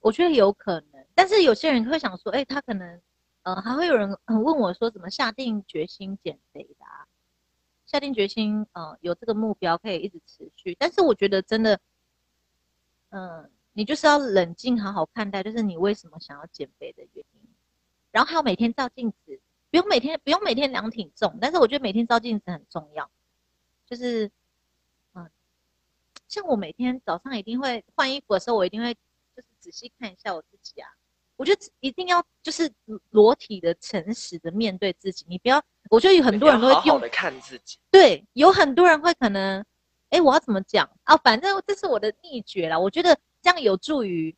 [0.00, 3.00] 我，我觉得有可能，但是有些人会想说，哎、欸，他可能。
[3.44, 7.06] 呃，还会有人问我说，怎么下定决心减肥的啊？
[7.86, 10.74] 下定决心，呃，有这个目标可以一直持续。
[10.78, 11.78] 但是我觉得真的，
[13.10, 17.48] 嗯、你就是要冷静，好好看待，就是你为什么想要减肥的原因。
[18.10, 19.38] 然后还有每天照镜子，
[19.70, 23.10] 不用每天不用每天量体重，但是我觉得每天照镜子很重要。
[23.84, 24.30] 就是，
[25.12, 25.30] 嗯、
[26.28, 30.88] 像我每天早上一定会换衣服的时候，我一定会就是仔细看一下我自己啊。
[31.36, 32.72] 我觉得一定要就是
[33.10, 35.24] 裸体的、诚实的面对自己。
[35.28, 37.76] 你不要，我觉得有很多人都会用的看自己。
[37.90, 39.64] 对，有很多人会可能，
[40.10, 41.16] 哎，我要怎么讲啊？
[41.16, 42.78] 反正这是我的秘诀啦。
[42.78, 44.36] 我觉得这样有助于，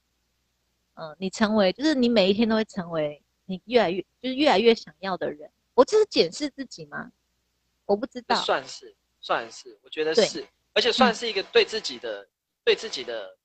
[0.94, 5.50] 嗯、呃，你成为，就是你每一天都会成为你越来越，就是越来越想要的人。
[5.74, 7.12] 我这是检视自己吗？
[7.84, 8.36] 我不知道。
[8.36, 12.28] 算是，算是，我觉得是，而且算是一个对自己的、嗯、
[12.64, 13.36] 对自己的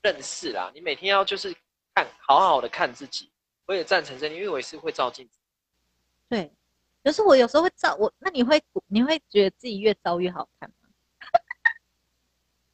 [0.00, 0.70] 认识啦。
[0.72, 1.52] 你每天要就是。
[1.94, 3.30] 看，好好的看自己，
[3.66, 5.38] 我也赞成这，因为我也是会照镜子。
[6.28, 6.52] 对，
[7.02, 10.88] 可是我有时候会照我，那你会你会觉得自己越照越好看吗？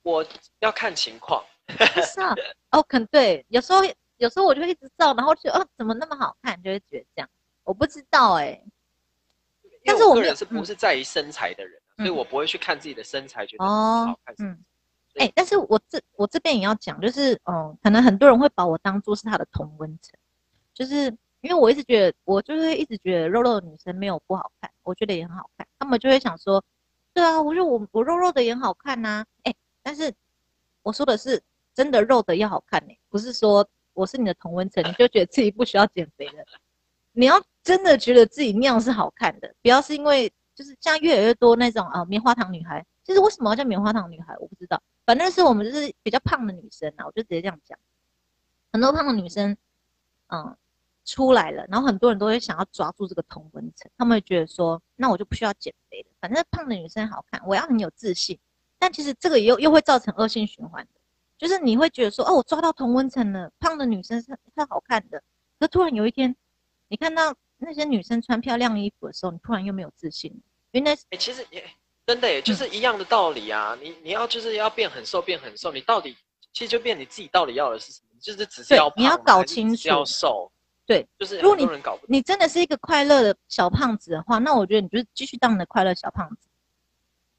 [0.02, 0.24] 我
[0.60, 1.44] 要看情况。
[2.06, 2.32] 是啊，
[2.70, 3.80] 哦，可能对，有时候
[4.18, 7.28] 有时候我就会一直照，然后觉得哦，怎么那么好看，就会觉得这样。
[7.64, 8.64] 我不知道哎、欸，
[9.84, 14.34] 但是我个人是不是在于身材的人、啊嗯，所以我不会去看自己的身材，觉得好看。
[14.38, 14.64] 嗯。
[15.18, 20.12] 哎、但是我这我这边也要讲，就是嗯，可能很多人会把我当做是他的同温层，
[20.74, 21.06] 就是
[21.40, 25.66] 因为我一直觉得，我就是一直觉得肉肉的女生没有不好看，我觉得也很好看。
[25.78, 26.62] 他们就会想说，
[27.14, 29.26] 对啊，我觉得我我肉肉的也好看呐、啊。
[29.44, 30.12] 哎、但是
[30.82, 31.42] 我说的是
[31.74, 36.44] 真的肉的要好看呢、不是说我是你的同温层，你就觉得自己不需要减肥的。
[37.12, 42.84] 你要真的觉得自己那样是好看的，不要是因为就是像越来越多那种啊棉花糖女孩。
[43.06, 44.82] 其实为什么要叫棉花糖女孩，我不知道。
[45.04, 47.78] 反正是我们就是比较胖的女生啊，我就直接这样讲。
[48.72, 49.56] 很多胖的女生，
[50.26, 50.56] 嗯，
[51.04, 58.36] 出来了，然后很多人都会想要抓住这个同温层，他们会觉得说，那我就不需要减肥了，反正胖的女生好看，我要很有自信。
[58.76, 61.00] 但其实这个又又会造成恶性循环的，
[61.38, 65.22] 就是你会觉得说，哦，我抓到同温层了，胖的女生是是好看的，
[65.60, 66.34] 可突然有一天，
[66.88, 70.40] 你看到那些女生穿漂亮衣服的时候，你突然又没有自信了，
[70.72, 71.64] 原来是，其实也。
[72.06, 73.74] 真的耶，就是一样的道理啊！
[73.74, 76.16] 嗯、你你要就是要变很瘦，变很瘦，你到底
[76.52, 78.08] 其实就变你自己到底要的是什么？
[78.20, 80.50] 就是只是要胖，你要搞清楚，要瘦。
[80.86, 81.66] 对，就是如果你
[82.06, 86.48] 你真的是一个快乐的小胖子的话，那我觉得你就是继续当你的快乐小胖子。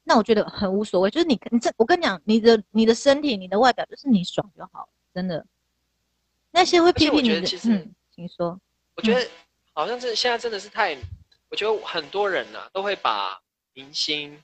[0.04, 5.46] 那我觉得很无所谓，就是你你这我跟你讲，你的你的身体、你的外表，就是你爽就好，真的。
[6.50, 8.60] 那些会批评你的，其实嗯，请说。
[8.96, 9.26] 我觉得
[9.72, 10.94] 好像是现在真的是太，
[11.48, 13.40] 我觉得很多人呐、啊、都会把
[13.72, 14.38] 明星。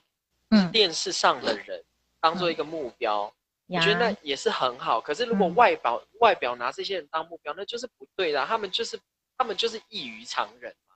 [0.71, 1.83] 电视上的人
[2.19, 3.31] 当做一个目标，
[3.67, 4.99] 嗯，我觉得那也是很好。
[4.99, 8.45] 可是如果外表，嗯、外表拿这些人当目标，那就是不对的。
[8.45, 8.99] 他们就是
[9.37, 10.95] 他们就是异于常人嘛。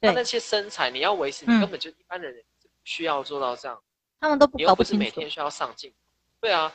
[0.00, 3.80] 那那些身材你要维持，你根本就一般的人不需要做到这样。
[4.20, 5.92] 他们都不搞不是每天需要上镜。
[6.40, 6.72] 对啊，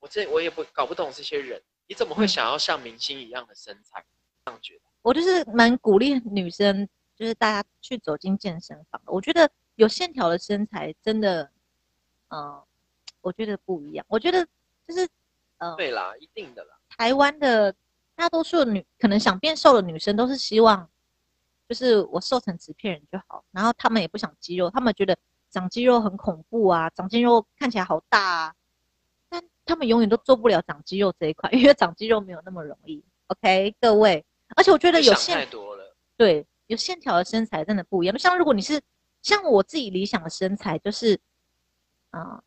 [0.00, 4.04] 我这我也不搞不懂这些人，你怎么会想要像明星一样的身材？
[4.44, 4.80] 这样觉得？
[5.02, 9.00] 我就是蛮鼓励女生，就是大家去走进健身房。
[9.06, 11.50] 我觉得有线条的身材真的。
[12.30, 12.62] 嗯，
[13.20, 14.04] 我觉得不一样。
[14.08, 14.46] 我觉得
[14.88, 15.08] 就是，
[15.58, 16.76] 呃，对啦，一定的啦。
[16.96, 17.74] 台湾的
[18.14, 20.88] 大多数女，可能想变瘦的女生，都是希望，
[21.68, 23.44] 就是我瘦成纸片人就好。
[23.50, 25.16] 然后他们也不想肌肉，他们觉得
[25.50, 28.54] 长肌肉很恐怖啊，长肌肉看起来好大啊。
[29.28, 33.02] 但他们永远都做不了长肌肉这一块， 因为长肌肉没有那么容易。
[33.28, 34.24] OK，各位，
[34.56, 35.96] 而且我觉得有线，太多了。
[36.16, 38.18] 对，有线条的身材真的不一样。
[38.18, 38.80] 像如果你是
[39.22, 41.20] 像我自己理想的身材，就是啊、
[42.10, 42.42] 呃，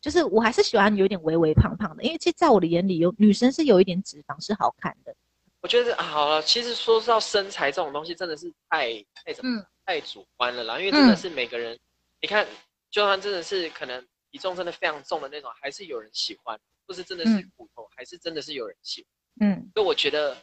[0.00, 5.14] 就是我还是喜欢有点微微胖胖的，因为其实在我的眼里，有女生是有一点脂肪是好看的。
[5.60, 10.78] 我觉得好了，其实说到身材这种东西，真的是太太怎么、嗯、太主观了啦。
[10.78, 11.80] 因为真的是每个人，嗯、
[12.22, 12.46] 你看，
[12.90, 16.58] 就算真的是可能体重真的非常重的那种，还是有人喜欢。
[16.84, 19.06] 不是真的是骨头，嗯、还是真的是有人喜
[19.38, 19.48] 欢。
[19.48, 20.36] 嗯，所以我觉得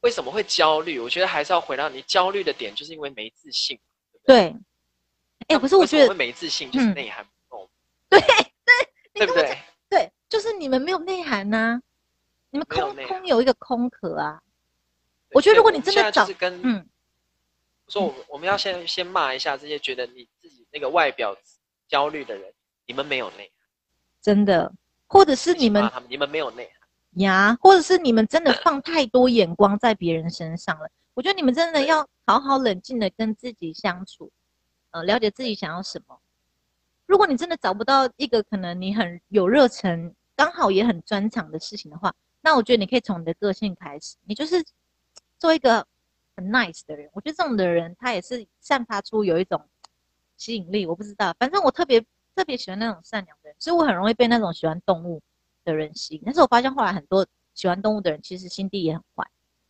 [0.00, 0.98] 为什么会焦虑？
[0.98, 3.78] 我觉得还是要回到你焦虑的点，就是因为没自信，
[4.10, 4.36] 对不对？
[4.36, 4.60] 对。
[5.48, 7.26] 哎、欸，不是，我觉得会没自信就是内涵。
[8.10, 8.20] 对
[9.14, 9.58] 对，对不对？
[9.88, 11.82] 对，就是你们没有内涵呐、啊，
[12.50, 14.42] 你们空空有一个空壳啊。
[15.32, 16.86] 我觉得如果你真的找，是跟嗯，
[17.88, 21.36] 说我们我们要先先骂一下这些觉得你自己那个外表
[21.88, 22.52] 焦虑的人，
[22.86, 23.68] 你们没有内涵，
[24.20, 24.72] 真的。
[25.06, 26.88] 或者是你们，你们没有内涵
[27.22, 30.88] 呀，或者是你们真的放太多眼光在别人身上了。
[31.14, 34.30] 我觉得你们真的要好好冷静的跟自己相处，
[34.92, 36.16] 呃，了解自己想要什么。
[37.10, 44.64] 如果你真的找不到一个可能你很有热忱，刚好也很专长的事情的话，那我觉得你可以从你的个性开始，你就是
[45.36, 45.84] 做一个
[46.36, 47.10] 很 nice 的人。
[47.12, 49.60] 我觉得这种的人他也是散发出有一种
[50.36, 50.86] 吸引力。
[50.86, 52.04] 我不知道，反正我特别。
[52.32, 55.20] 特别喜欢那种善良的人，所以我很容易被那种喜欢动物
[55.64, 56.22] 的人吸引。
[56.24, 59.28] 但是我发现后来很多喜欢动物的人，其实心地也很坏。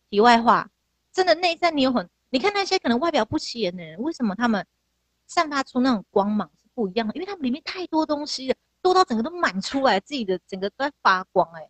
[0.09, 0.69] 题外话，
[1.11, 4.65] 真的内在你有很，你看那些可能外表不起眼的人，为什么他们
[5.25, 7.13] 散发出那种光芒不一样的？
[7.15, 11.61] 因为它们里面太多东西了，多到整个都满出来，自己的整个都在发光，欸。
[11.61, 11.69] 哎，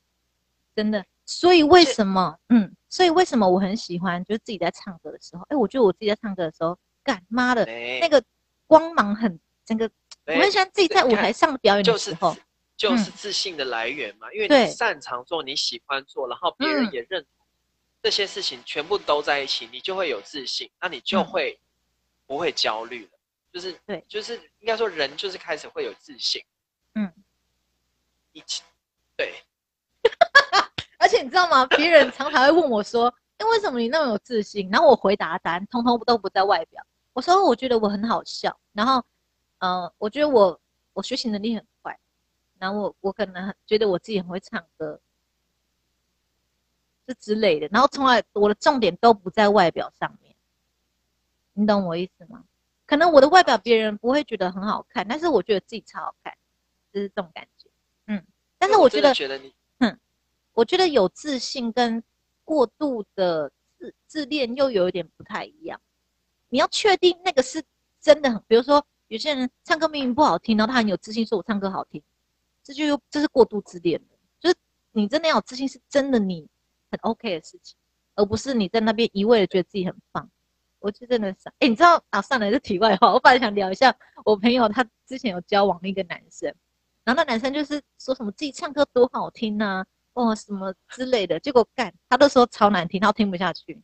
[0.76, 1.06] 真的。
[1.26, 2.38] 所以为什么？
[2.50, 7.66] 嗯，所以为什么我很喜欢，就是自己在唱歌的时候，哎，我觉得我自己在唱歌的时候，干妈的，
[8.00, 8.22] 那个
[8.68, 9.90] 光芒很整个。
[10.28, 12.36] 我很喜欢自己在舞台上表演的时候，
[12.78, 17.50] 就是、就是自信的来源嘛，嗯、因为你擅长做，你喜欢做，然后别人也认同、嗯、
[18.04, 21.60] 这些事情，全部都在一起，你就会有自信，那你就会
[22.28, 23.12] 不会焦虑了。
[23.52, 26.44] 就是对，就是应该说人就是开始会有自信。
[26.96, 27.12] 嗯，
[28.32, 28.64] 一起
[29.16, 29.44] 对。
[30.98, 31.66] 而且你知道吗？
[31.66, 36.86] 别人常常会问我说：“哎，为什么你那么有自信？”然后我回答答案通通都不在外表。
[37.14, 39.04] 我说：“我觉得我很好笑。”然后。
[39.64, 40.60] 嗯、呃，我觉得我
[40.94, 41.96] 我学习能力很快，
[42.58, 45.00] 然后我我可能觉得我自己很会唱歌，
[47.06, 47.68] 这之类的。
[47.72, 50.36] 然后从来我的重点都不在外表上面，
[51.54, 52.44] 你懂我意思吗？
[52.92, 56.34] 可能我的外表别人不会觉得很好看，但是我觉得自己超好看，
[56.92, 57.70] 就是这种感觉。
[58.08, 58.22] 嗯，
[58.58, 59.98] 但是我觉得，我觉得你，嗯，
[60.52, 62.04] 我觉得有自信跟
[62.44, 63.50] 过度的
[63.80, 65.80] 自自恋又有一点不太一样。
[66.50, 67.64] 你要确定那个是
[68.02, 68.86] 真的很，比如说。
[69.08, 72.02] 有些人唱歌明明不好听，然后他很有自信说：“我唱歌好听。”
[72.64, 74.16] 这就又这是过度自恋的。
[74.40, 74.56] 就是
[74.94, 76.48] 你真的要有自信，是真的你
[76.90, 77.76] 很 OK 的事情，
[78.16, 80.32] 而不是你在那边一味的觉得自己很棒。
[80.82, 82.22] 我就真的是，哎、欸，你知道啊？
[82.22, 83.14] 算了，是题外话。
[83.14, 86.54] 我本来想聊一下我朋友，他之前有交往那个男生，
[87.06, 93.82] 然后那男生就是说什么自己唱歌多好听呐、啊，哦什么之类的，结果干他都说超难听，他听不下去。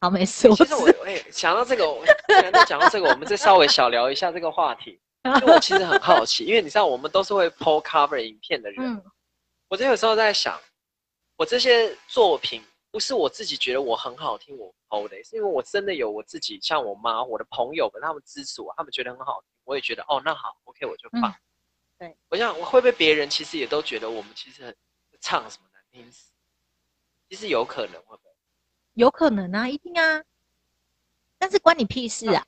[0.00, 0.52] 好，没事。
[0.54, 1.84] 其实我哎、欸，想到这个，
[2.26, 4.98] 既然都讲到这个，我们再稍微小聊一下这个话题。
[5.24, 8.86] 因为我其实很好奇，因为你知道，我们都是会 po cover 影片的人。
[8.86, 9.02] 嗯、
[9.68, 10.60] 我就有时候在想，
[11.36, 12.62] 我这些作品
[12.94, 21.28] 不是我自己觉得我很好听，我 po 的，是因为我真的有我自己，像我妈、我的朋友们，他们支持我，他们觉得很好听，我也觉得哦，那好，OK，我就放。
[21.28, 21.34] 嗯、
[21.98, 24.76] 对，我想我会不会别人其实也都觉得我们其实很
[25.20, 26.30] 唱什么难听死，
[27.28, 28.30] 其实有可能会不会？
[28.92, 30.22] 有可能啊，一定啊，
[31.36, 32.44] 但是关你屁事啊！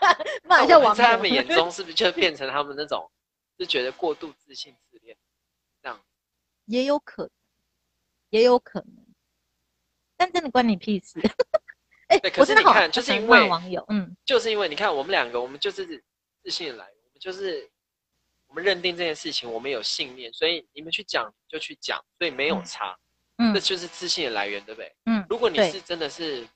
[0.44, 3.10] 骂一下我，在他们眼中是不是就变成他们那种，
[3.58, 5.14] 就觉得过度自信自恋
[5.82, 6.00] 这样？
[6.64, 7.30] 也有可能，
[8.30, 9.09] 也有可能，
[10.20, 11.18] 但真的关你屁事。
[12.08, 16.04] 哎、欸，可是你看，就是因为网友，嗯，就是因为你看我们两个，我们就是
[16.42, 17.66] 自信的来源，我们就是
[18.48, 22.92] 我们认定这件事情，我们有信念，所以你们去讲就去讲，所以没有差。
[23.38, 24.94] 嗯嗯，这就是自信的来源，对不对？
[25.06, 26.46] 嗯，如果你是真的是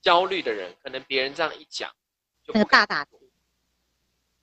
[0.00, 1.94] 焦虑的人，可能别人这样一讲，
[2.42, 3.10] 就不大大的，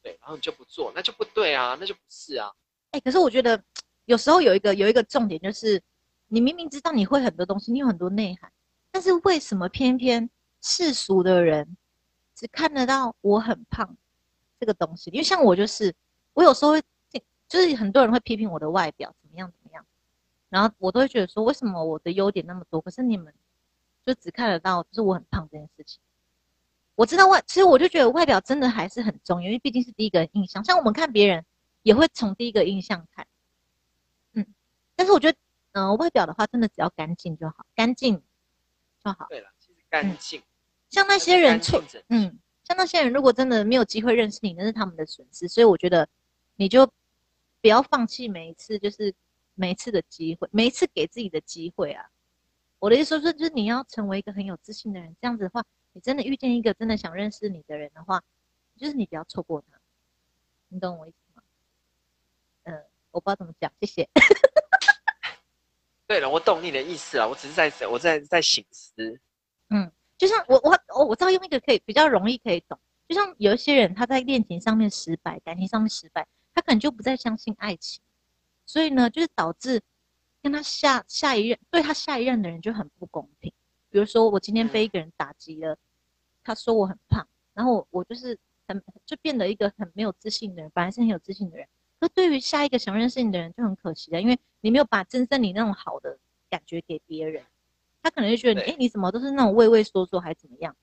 [0.04, 2.52] 对，然后你就不做，那就不对啊，那就不是啊。
[2.92, 3.60] 哎，可是我觉得
[4.06, 5.82] 有时候有一个有一个重点就是，
[6.28, 8.52] 你明明知道你会很多东西，你有很多内涵，
[8.92, 10.30] 但是为什么偏偏
[10.62, 11.78] 世俗的人
[12.36, 13.96] 只看得到我很胖
[14.60, 15.10] 这个东西？
[15.12, 15.94] 因为像我就是，
[16.34, 16.84] 我有时候会，
[17.48, 19.86] 就是很多人会批评我的外表怎么样怎么样。
[20.50, 23.34] 然后我都会觉得说，为什么我的优点那么多，可是你们
[24.06, 26.00] 就只看得到就是我很胖这件事情。
[26.96, 30.64] 我知道外，其实我就觉得外表真的还是很重要，因为毕竟是第一个印象。
[30.64, 31.46] 像我们看别人，
[31.84, 33.28] 也会从第一个印象看。
[34.34, 34.46] 嗯，
[34.96, 35.38] 但是我觉得，
[35.76, 38.24] 嗯、呃，外表的话，真的只要干净就好，干净
[39.04, 39.28] 就好。
[39.30, 40.44] 对了，其实干净、嗯，
[40.90, 45.50] 像那些人错，嗯，像那些人如果真的没有机会认识你，那是他们的损失。
[45.50, 46.08] 所以我觉得
[46.56, 46.88] 你就
[47.60, 49.14] 不要放弃每一次，就是
[49.54, 52.10] 每一次的机会，每一次给自己的机会啊。
[52.80, 55.62] 我的意思说，就是你要成为一个很有自信的人，这样子的话，
[55.92, 58.24] 你真的遇见一个真的想认识你的人的话，
[58.78, 59.78] 就是你不要错过他。
[60.70, 61.44] 你懂我意思吗？
[62.64, 64.10] 嗯，我不知道怎么讲，谢谢。
[66.08, 69.20] 对了，我懂你的意思了，我只是在我在在醒思。
[69.70, 78.04] 嗯，就像我我我我知道用一个可以比较容易可以懂，就像有一些人他在恋情上面失败，感情上面失败，他可能就不再相信爱情，
[78.66, 79.82] 所以呢，就是导致
[80.44, 83.52] 跟他下下一任对他下一任的人就很不公平。
[83.90, 85.78] 比如说我今天被一个人打击了，嗯、
[86.44, 88.38] 他说我很胖，然后我我就是
[88.68, 91.68] 很就变得一个很没有自信的人，本来是很有自信的人。
[92.00, 96.18] 那对于下一个想认识你的人就很可惜了，因为你没有把真正你那种好的
[96.50, 97.44] 感觉给别人，
[98.04, 100.76] 他可能就觉得你，哎，你怎么都是那种畏畏缩缩，还怎么样？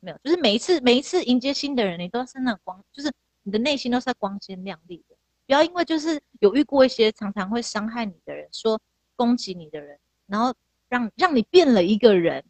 [0.00, 5.16] 没有，就是每一次每一次迎接新的人，你都是那种光，就是你的内心都是光鲜亮丽的。
[5.46, 8.80] 不要因为就是有遇过一些常常会伤害你的人，说
[9.16, 10.54] 攻击你的人，然后
[10.88, 12.44] 让让你变了一个人。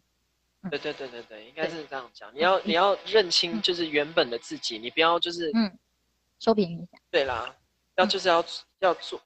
[0.71, 2.33] 对对对对对，应该是这样讲。
[2.33, 5.77] 你要你要认清就是原本的自己，你不要就是嗯，
[6.39, 6.99] 收编一下。
[7.11, 7.57] 对啦。
[7.97, 8.45] 要就是要
[8.81, 9.21] 要做，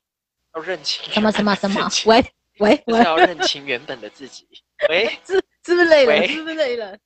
[0.54, 1.88] 要认清什么什么什么？
[2.06, 2.24] 喂
[2.58, 4.46] 喂， 就是要认清原本的自己。
[4.88, 6.26] 喂， 是是不是累了？
[6.26, 6.96] 是不是累了？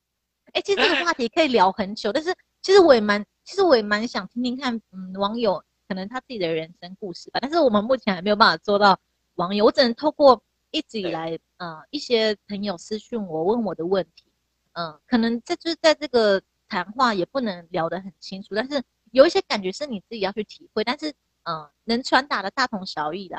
[0.53, 7.39] 哎，其实这个话题可以聊很久，但是其实我也蛮，其实我也蛮想听听看，嗯，网友可能他自己的人生故事吧。
[7.43, 8.99] 但是我们目前还没有办法做到
[9.35, 14.25] 网友，我只能透过一直以来，呃，一些朋友私讯我问我的问题，
[14.73, 18.83] 嗯，可能这就是在这个谈话也不能聊得很清楚，但是
[19.13, 21.13] 有一些感觉是你自己要去体会，但是。
[21.51, 23.37] 嗯，能传达的大同小异的。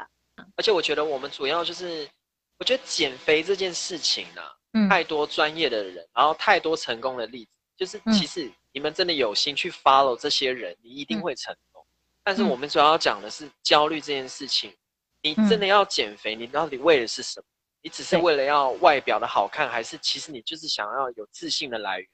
[0.55, 2.09] 而且我觉得我们主要就是，
[2.57, 11.81] 我觉得减肥这件事情呢、啊，嗯，太多专业的人，然后太多成功的例子，就是其实你们真的有心去 follow 这些人，你一定会成功。
[11.83, 14.75] 嗯、但是我们主要讲的是焦虑这件事情，
[15.21, 17.45] 你真的要减肥，你到底为的是什么？
[17.83, 22.07] 你只是为了要外表的好看，还是其实你就是想要有自信的来源？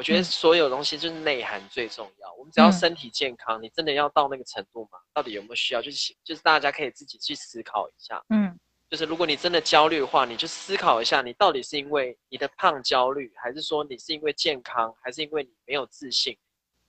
[0.00, 2.32] 我觉得所有东西就是内涵最重要。
[2.32, 4.98] 我们只要身体健康，你真的要到那个程度吗？
[5.12, 5.82] 到底有没有需要？
[5.82, 8.24] 就是就是大家可以自己去思考一下。
[8.30, 16.34] 嗯，就是如果你真的焦虑的话，你就思考一下，你到底是因为你的胖焦虑，还是说你是因为健康，还是因为你没有自信？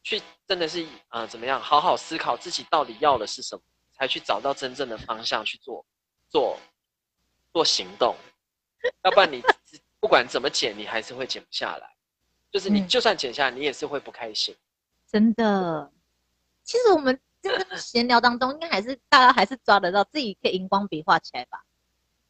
[0.03, 1.59] 去真的是呃怎么样？
[1.59, 5.86] 好好思考自己到底要的是什么，才去找到真正的方向去做
[6.30, 6.57] 做
[7.51, 8.16] 做行动。
[9.03, 9.43] 要不然你
[9.99, 11.93] 不管怎么减，你还是会减不下来。
[12.52, 14.56] 就是你就算减下来，你也是会不开心。
[15.12, 15.91] 真的，
[16.64, 21.64] 其实我们在这个闲聊当中，应该还是大家还是抓得到自己可以荧光笔画起来吧。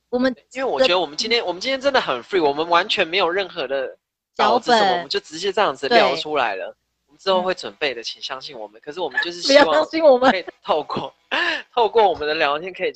[0.09, 3.97] 我们因为我觉得我们今天我们今天真的很 free，我们完全没有任何的
[4.35, 6.75] 脚本什么，我们就直接这样子聊出来了。
[7.07, 8.79] 我们之后会准备的，请相信我们。
[8.81, 11.13] 可是我们就是希望可以透过
[11.73, 12.91] 透过我们的聊天，可以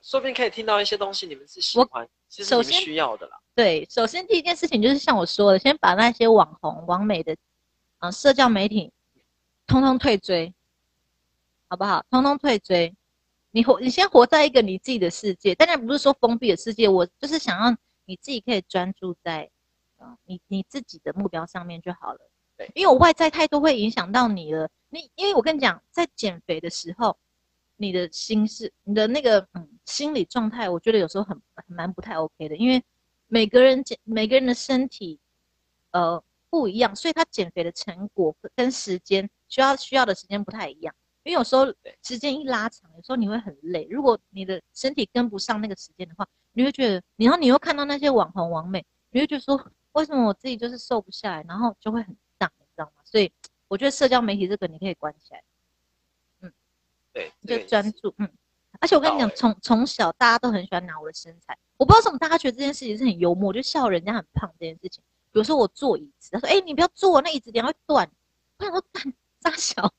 [0.00, 3.38] 说不定可以听到一些东西，你们是喜欢，其实你们需要的啦。
[3.54, 7.34] 对，首先第一件事情就是像我说的，先把那些网红、网美的，
[7.98, 8.90] 啊、呃，社交媒体，
[9.66, 10.54] 通通退追，
[11.68, 12.02] 好不好？
[12.10, 12.94] 通通退追。
[13.50, 17.76] 你活，你先活在一个你自己的世界，当然不是说封闭的世界，我就是想要
[18.06, 19.50] 你自己可以专注在，
[19.98, 22.20] 啊、呃，你你自己的目标上面就好了。
[22.56, 24.70] 对，因为我外在太多会影响到你了。
[24.88, 27.18] 你，因为我跟你讲，在减肥的时候，
[27.82, 32.82] 你的心是，你的那个嗯心理状态，我觉得有时候很蛮不太 OK 的，因为。
[33.34, 35.18] 每个人减，每个人的身体，
[35.92, 40.94] 呃，不一样，所以他减肥的成果跟时间需要需要的时间不太一样。
[41.22, 41.64] 因为有时候
[42.02, 43.88] 时间一拉长，有时候你会很累。
[43.90, 49.58] 如果你的身体跟不上那个时间的话，你会觉得，然后你又看到那些网红网美，你会觉得说，
[49.92, 53.00] 为什么我自己就是瘦不下来，然后就会很胀，你知道吗？
[53.02, 53.32] 所以
[53.68, 55.42] 我觉得社交媒体这个你可以关起来，
[57.12, 58.28] 对，就专注，嗯。
[58.80, 65.04] 而且我跟你讲，从从小大家都很喜欢拿我的身材，我不知道为什么大家觉得这件事情是很幽默，就笑人家很胖这件事情。
[65.30, 68.10] 比如说我坐椅子，他说：“哎、欸，你不要坐，那椅子等下会断。”
[68.58, 69.92] 我想说：“断大小？”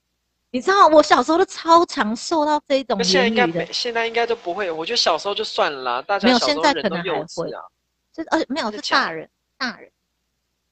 [0.51, 3.71] 你知道我小时候都超常受到这种言语的。
[3.71, 6.33] 现在应该都不会，我觉得小时候就算了啦，大家小。
[6.33, 7.25] 没有，现在可能还会。
[8.11, 9.89] 就是而且没有是大人，大人，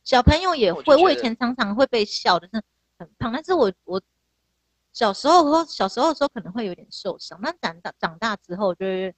[0.04, 0.84] 小朋友也会。
[0.86, 2.62] 我，我以前常常会被笑的是
[3.00, 4.02] 很胖，但是我我。
[4.94, 9.14] 小时候和小时候的时候可能会有点受伤，那长大长大之后就是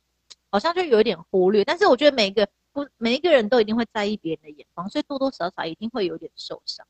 [0.49, 1.65] 好像就有一点忽略。
[1.65, 6.85] 但是我觉得每一个不每一个人都一定会在意别人的眼光，所以多多少少一定会有点受伤。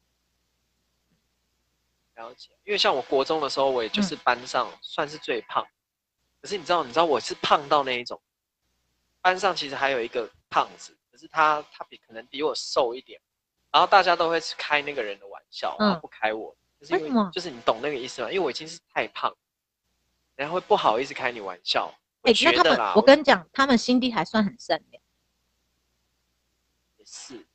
[2.16, 5.64] 了解，因为像我国中的时候，我也就是班上算是最胖。
[5.64, 5.74] 嗯、
[6.42, 8.22] 可是你知道，你知道我是胖到那一种，
[9.22, 13.20] 班上其实还有一个胖子，可是他他比可能比我瘦一点，
[13.72, 18.30] 然后大家都会开那个人的玩笑，然后不开我，嗯、就是因为就是你懂那个意思吗？
[18.30, 19.34] 因为我已经是太胖，
[20.36, 21.94] 然后会不好意思开你玩笑。
[22.24, 25.04] 哎、欸，那他们，我跟你讲，他们心地还算很善良。
[26.98, 27.46] 也是，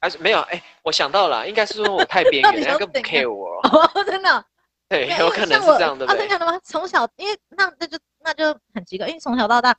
[0.00, 0.40] 还是没有？
[0.40, 3.60] 哎、欸，我想到了，应该是说我太边缘， 人家更不 care 我。
[3.68, 4.44] 哦，真的。
[4.88, 6.04] 对，有可能是这样的。
[6.06, 6.58] 啊，真的吗？
[6.64, 9.76] 从小，因为那那就那就很奇怪，因为从小到大，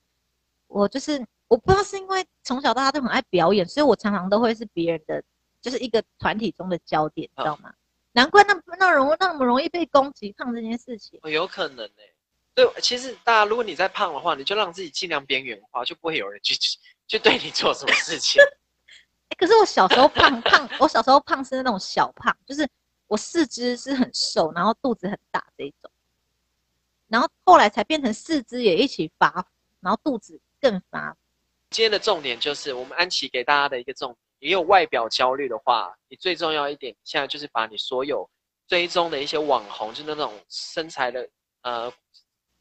[0.68, 5.22] 我就是我不知道是因为从小到大都很爱表演，所以我常常都会是别人的，
[5.62, 7.74] 就是一个团体中的焦点，知道吗？
[8.12, 11.20] 哦、难怪那那容那么容易被攻击胖这件事情。
[11.24, 12.14] 哦、有可能呢、欸。
[12.54, 16.56] 对，其实大家如果你在胖的话，你就让自己尽量边缘化，就不会有人去
[17.08, 18.42] 去对你做什么事情。
[19.30, 22.68] 欸、可是我小时候胖胖，我小时候胖是那种小胖，就是。
[23.08, 25.92] 我四肢是很瘦，然后肚子很大这一种，
[27.10, 29.50] 然后后来才变成四肢也一起发福，
[29.82, 31.18] 然后肚子更发福。
[31.72, 38.30] 今天的重点就是我们安琪给大家的一个重点，你有外表焦虑的话，你最重要一点，现在就是把你所有
[38.68, 41.30] 追踪的一些网红，就是那种身材的，
[41.62, 41.94] 呃，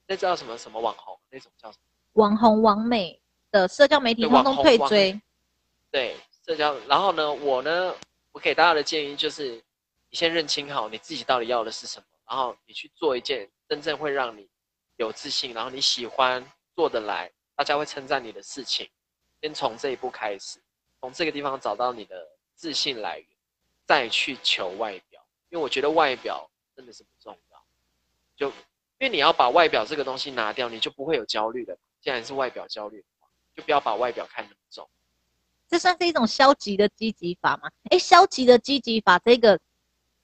[0.06, 1.84] 那叫什么什么网红，那种叫什么？
[2.22, 3.20] 网红网美
[3.50, 5.20] 的社交媒体通通退追。
[5.90, 6.16] 对，
[6.46, 6.78] 社交。
[6.86, 7.94] 然后呢，我呢，
[8.32, 9.60] 我给大家的建议就是。
[10.12, 14.48] 你先认清好你自己到底要的是什么，然后你去做一件真正会让你
[14.96, 18.90] 有自信，然后你喜欢做得来，大家会称赞你的事情。
[19.40, 20.60] 先从这一步开始，
[21.00, 23.26] 从这个地方找到你的自信来源，
[23.86, 25.20] 再去求外表。
[25.48, 27.62] 因为我觉得外表真的是不重要，
[28.36, 28.54] 就因
[29.00, 31.76] 为你要把外表这个东西拿掉，你就不会有焦虑的。
[32.00, 34.88] 既然是外表焦虑的话，就不要把外表看那么重。
[35.68, 37.68] 这算是一种消极的积极法吗？
[37.90, 39.58] 哎，消极的积极法这个。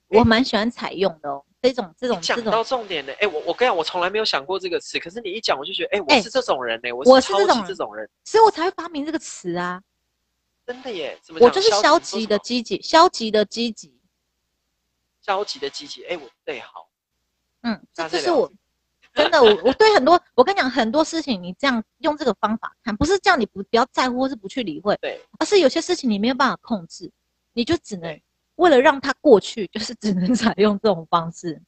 [0.09, 9.83] 我蛮喜欢采用的哦，这种这种讲到重点的，哎，我我跟你讲，我从来没有想过这个词，可是你一讲，我就觉得，哎，我是这种人呢，我是超级这种人，所以我才会发明这个词啊。
[10.67, 13.99] 真的耶，怎么我就是消极的积极，消极的积极，
[15.23, 16.89] 消极的积极，哎，我对好，
[17.62, 18.53] 嗯，这就是我
[19.14, 27.11] 真的，我我对很多，我跟你讲很多事情，你这样用这个方法看，不是叫你不不要在乎或是不去理会，对，而是有些事情你没有办法控制，
[27.53, 28.21] 你就只能。
[28.57, 31.61] 为了让它过去，就是只能 采用这种方式，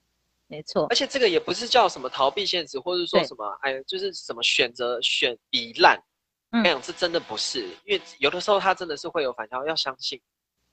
[0.47, 0.87] 没错。
[0.89, 6.03] 而且这个也不是叫什么逃避现实，或者说什么哎，就是什么选择选比烂，
[6.51, 7.63] 那样是真的不是。
[7.85, 10.21] 因为有的时候他真的是会有反效，要相信。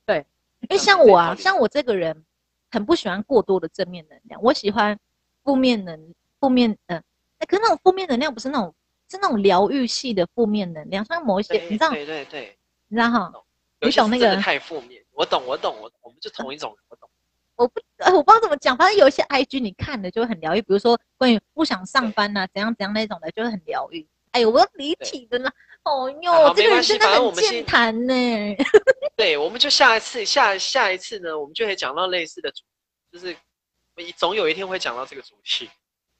[0.06, 0.26] 对，
[0.62, 2.26] 因为像我啊，像我这个人，
[2.72, 4.98] 很不喜欢过多的正面能量，我喜欢
[5.44, 7.04] 负面能负面嗯，
[7.40, 8.74] 哎，可是那种负面能量不是那种，
[9.10, 11.90] 是那种疗愈系的负面能量，像某一些，你知道？
[11.92, 12.58] 对对对，
[12.88, 13.34] 你知道哈？
[13.82, 14.36] 你懂那个？
[14.38, 15.04] 太负面。
[15.12, 17.10] 我懂，我懂，我我们就同一种人，我懂。
[17.56, 24.06] 我不，呃，我不知道怎么讲，反正有一些 IG 你看的就会很疗愈，比如说关于不想上班呐、啊，怎样怎样那种的，就会很疗愈。
[24.36, 25.50] 哎呦，我要离题的啦，
[25.84, 28.14] 哦哟，啊、这个人真的很健谈呢。
[29.16, 35.70] 对，我们就下一次，下下一次呢，我们就可以讲到类似的主题，就是总有一天会讲到这个主题。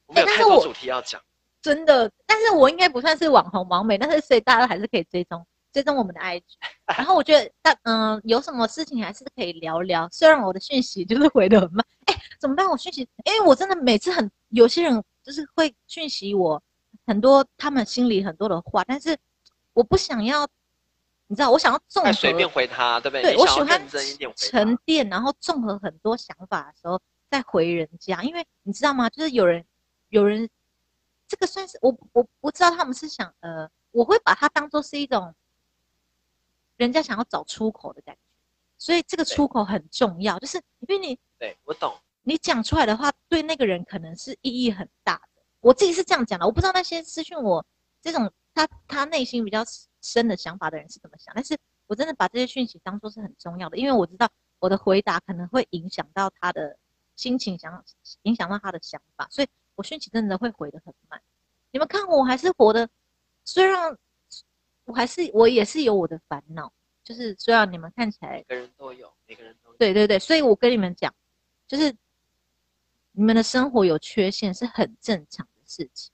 [0.05, 1.26] 我们有太多主题要讲、欸，
[1.61, 2.09] 真的。
[2.26, 5.45] 但是我应该不算是网红网美，但是所以大家还是可以追踪。
[5.74, 6.41] 追踪我们的 IG，
[6.97, 10.07] 然后我觉得但嗯、呃，有什么事情还是可以聊聊。
[10.09, 12.66] 虽然我的讯息就是回的很慢，哎、欸，怎么办？
[12.66, 16.63] 我讯息，因为我真的每次很有些人就是会讯息我
[17.06, 19.18] 很多，他们心里很多的话，但是
[19.74, 20.47] 我不想要，
[21.28, 23.22] 你知道，我想要综合，随便回他，对不对？
[23.22, 23.88] 对，我喜欢
[24.36, 29.10] 沉淀，然后综合很多想法的时候再回人家，因为你知道吗？
[29.10, 29.66] 就是有人
[30.10, 30.49] 有人，
[31.28, 35.34] 这个算是我我不知道他们是想呃，我会把它当做是一种。
[36.78, 38.20] 人家想要找出口的感觉，
[38.78, 45.34] 所以这个出口很重要，就是因为你对我懂，你讲出来的话对那个人可能是意义很大的。
[45.66, 47.66] 我自己是这样讲的，我不知道那些私讯我
[48.01, 49.63] 这种他他内心比较
[50.01, 51.57] 深的想法的人是怎么想，但是
[51.88, 56.78] 我真的把这些讯息当做是很重要的，因为我知道我的回答可能会影响到他的
[57.16, 57.84] 心情，想
[58.22, 61.20] 影响到他的想法，所以我讯息真的会回的很慢。
[61.72, 62.88] 你们看我还是活的，
[63.43, 63.97] 虽然。
[64.88, 66.72] 我还是我也是有我的烦恼，
[67.03, 69.78] 就是虽然你们看起来每个人都有，每个人都有。
[69.78, 71.11] 对对对，所以我跟你们讲，
[71.68, 71.91] 就是
[73.13, 76.11] 你们的生活有缺陷是很正常的事情，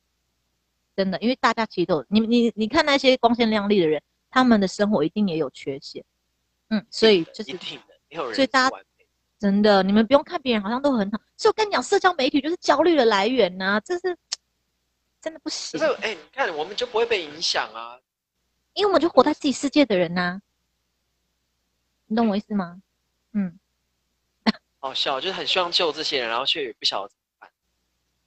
[0.95, 6.03] 真的，因为大家其实都，你你你看那些光鲜亮丽的人，他们的生活一定也有缺陷，
[6.69, 7.57] 嗯，所以就是，
[8.33, 8.77] 所以大家
[9.39, 14.17] 真的，你们不用看别人好像都很好，所以我跟你讲，社交媒体就是焦虑的来源呐、啊，这是
[15.21, 15.79] 真的不行。
[15.79, 17.99] 可是哎，你看我们就不会被影响啊。
[18.73, 20.41] 因为我们就活在自己世界的人呐、啊，
[22.07, 22.81] 你懂我意思吗？
[23.33, 23.59] 嗯，
[24.79, 27.13] 好笑，就是很希望救这些人，然后却也不晓得。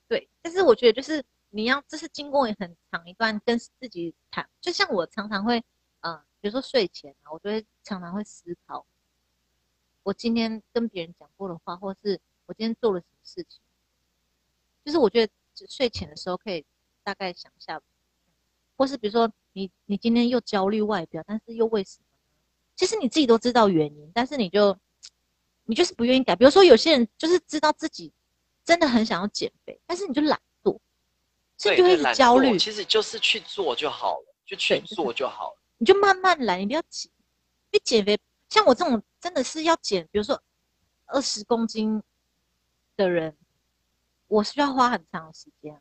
[0.09, 5.65] 对，但是我觉得就是你要，这是经过很长一段跟自己谈，就像我常常会，
[6.01, 8.85] 嗯、比如说睡前啊，我就会常常会思考，
[10.03, 13.61] 我今天跟别人讲过的话，或是我今天做了什么事情，
[14.85, 15.33] 就是我觉得
[15.69, 16.65] 睡前的时候可以
[17.03, 17.81] 大概想一下，
[18.77, 22.05] 或是比如说你你今天又焦虑外表，但是又为什么？
[22.77, 24.77] 其实你自己都知道原因，但是你就
[25.65, 26.35] 你就是不愿意改。
[26.37, 28.13] 比如说有些人就是知道自己
[28.65, 30.79] 真的很想要减肥，但是你就懒惰，
[31.59, 32.59] 所以就会一直焦虑。
[32.59, 35.59] 其实就是去做就好了，就去做就好了。
[35.79, 37.11] 你就慢慢来，你不要急。
[37.71, 40.41] 因为减肥，像我这种真的是要减，比如说
[41.07, 42.03] 二十公斤
[42.97, 43.37] 的人，
[44.29, 45.81] 我需要花很长的时间。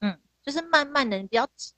[0.00, 1.72] 嗯，就是慢慢的，你不要急。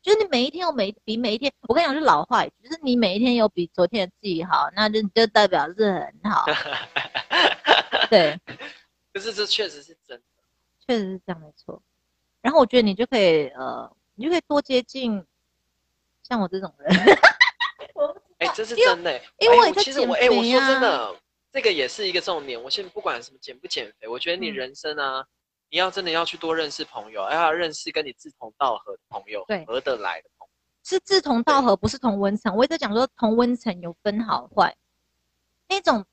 [0.00, 6.44] 就是你每一天有每比每一天，我跟你讲，就老话一句，就是你每一天有比昨天的自己好，那就就代表是很好。
[8.10, 8.38] 对，
[9.12, 10.24] 可是这确实是真的，
[10.86, 11.82] 确实是这样，没错。
[12.40, 15.24] 然后我觉得你就可以，呃，你就可以多接近
[16.22, 16.90] 像我这种人。
[18.38, 21.16] 哎、欸，这是真的、欸，因为，其实我哎、欸，我说真的，
[21.52, 22.60] 这个也是一个重点。
[22.60, 25.20] 我现在不管什么减不减肥，我觉得你人生啊。
[25.20, 25.26] 嗯
[25.72, 30.50] 你要真的要去多认识朋友，要认识跟你志同道合的朋友，对，合得来的朋友，
[30.84, 32.54] 是志同道合，不是同温层。
[32.54, 34.76] 我也在讲说同温层有分好坏，
[35.66, 36.04] 那种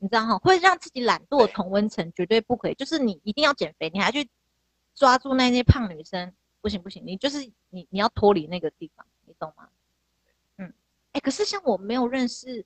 [0.00, 2.74] 你知道哈，会让自己懒惰的同温层绝对不可以。
[2.74, 4.28] 就是你一定要减肥，你还去
[4.94, 7.38] 抓住那些胖女生，不行不行，你就是
[7.68, 9.68] 你你要脱离那个地方，你懂吗？
[10.56, 10.66] 嗯，
[11.12, 12.64] 哎、欸，可是像我没有认识，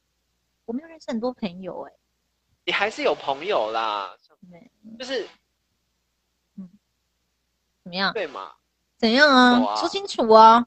[0.64, 1.97] 我没有认识很多朋友、欸，哎，
[2.66, 4.16] 你还是有朋友啦，
[4.99, 5.28] 就是。
[6.57, 6.70] 嗯
[7.82, 8.14] 怎么样？
[8.14, 8.55] 对嘛？
[8.97, 9.61] 怎样啊？
[9.61, 10.66] 啊说清楚啊！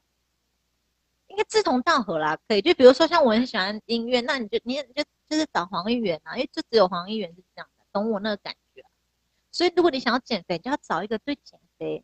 [1.38, 2.60] 应该志同道合啦，可以。
[2.60, 8.82] 就比如说，像我很喜欢音乐，那你就你就就是找黄议员啊，因为就只有黄议员是这样的，懂我那个感觉。
[9.52, 12.02] 所以，如果你想要减肥，就要找一个对减肥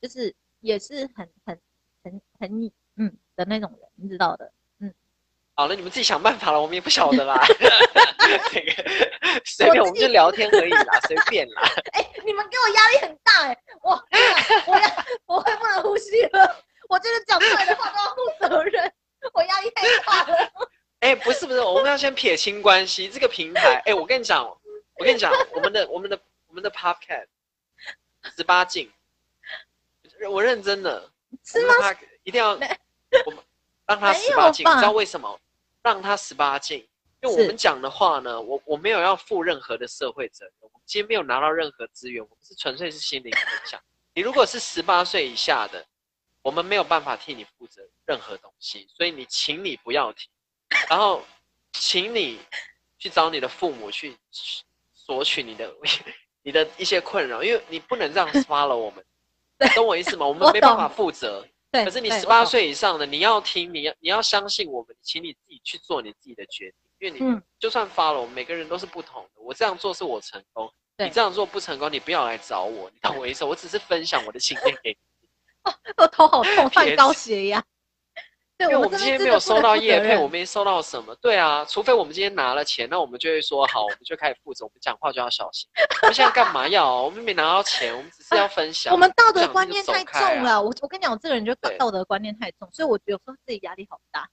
[0.00, 1.60] 就是也是很很
[2.04, 4.52] 很很嗯的那种人，你知道的。
[4.78, 4.94] 嗯。
[5.56, 7.36] 好了，你们自己想办法了，我们也不晓得啦。
[7.58, 11.62] 这个随便，我们就聊天而已啦，随便啦。
[11.92, 13.58] 哎、欸，你们给我压力很大哎、欸。
[13.82, 14.04] 哇！
[14.68, 16.64] 我要，我会不能呼吸了。
[16.88, 18.92] 我就是讲出来的话都要负责任，
[19.32, 20.36] 我压力太大了。
[21.00, 23.08] 哎、欸，不是不是，我们要先撇清关系。
[23.08, 26.18] 这个平台，哎、欸，我跟你讲，我跟你讲，我们的我们的
[26.48, 27.26] 我们的 Podcast
[28.34, 28.90] 十八禁，
[30.30, 31.10] 我认真的，
[31.44, 31.74] 是吗？
[32.24, 33.38] 一定要我们
[33.86, 35.38] 让他十八禁，你知道为什么？
[35.82, 36.78] 让他十八禁，
[37.22, 40.54] 因为我们讲的话呢，我我没有要负任何的社会责任。
[40.60, 43.80] 我今天没有拿到任何资源，我们是纯粹是心灵分享。
[44.14, 45.84] 你如果是十八岁以下的，
[46.46, 50.30] 我们没有办法替你负责任何东西，所以你请你不要听，
[50.88, 51.20] 然后
[51.72, 52.38] 请你
[52.98, 54.16] 去找你的父母去
[54.94, 55.74] 索取你的
[56.44, 59.04] 你的一些困扰，因为你不能这样 follow 我们，
[59.74, 60.24] 懂我意思吗？
[60.24, 61.44] 我们没办法负责。
[61.72, 66.78] 对，可是你十八岁以上的，你要听，你要你要相信我们，请你自己去做你自己的决定。
[67.00, 69.42] 因为你就算发了我们每个人都是不同的。
[69.42, 73.44] 我这样做是我成功，你这样做不成功，你不要来找我，你懂我意思？
[73.44, 74.96] 我只是分享我的经验给你。
[75.66, 77.62] 哦，我头好痛， 犯高血压。
[78.58, 81.14] 对，因为我们今天没有收到叶配，我没收到什么。
[81.16, 85.68] 对啊，除非我们今天拿了钱，那我们就会说好，我们就开始负责，我们讲话就要小心。
[86.00, 87.02] 我们现在干嘛要？
[87.02, 88.90] 我们没拿到钱，我们只是要分享。
[88.94, 90.62] 我们道德观念太重了。
[90.62, 94.26] 我我跟你讲，我这个人就道德观念太重，所以我有时候自己压力好大。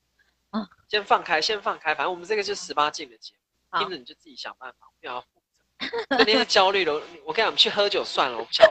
[0.51, 3.33] 啊，先放开，先放开，反正我们这个就是十八禁的节
[3.71, 6.15] 目， 听着你就自己想办法，不要负责。
[6.15, 6.93] 肯定是焦虑了，
[7.25, 8.65] 我跟你讲，我们去喝酒算了，我不想。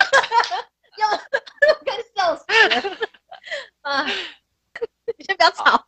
[0.99, 2.97] 要， 我快笑死了。
[3.83, 4.07] 啊，
[5.19, 5.87] 你先不要吵，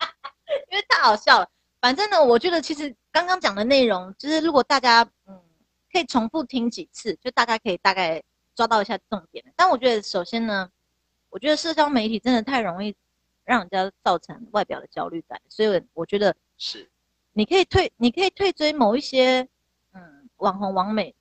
[0.70, 1.48] 因为太好笑了。
[1.80, 5.42] 反正呢，我觉得其实刚刚讲的内容，就是如果大家嗯
[5.92, 8.22] 可以重复听几次，就大家可以大概
[8.54, 9.44] 抓到一下重点。
[9.56, 10.70] 但我觉得首先呢，
[11.28, 12.94] 我觉得社交媒体真的太容易。
[13.42, 16.88] 让人家造成外表的焦虑感，所以我觉得是，
[17.32, 19.48] 你可以退，你可以退追某一些，
[19.92, 21.12] 嗯，网红、网美，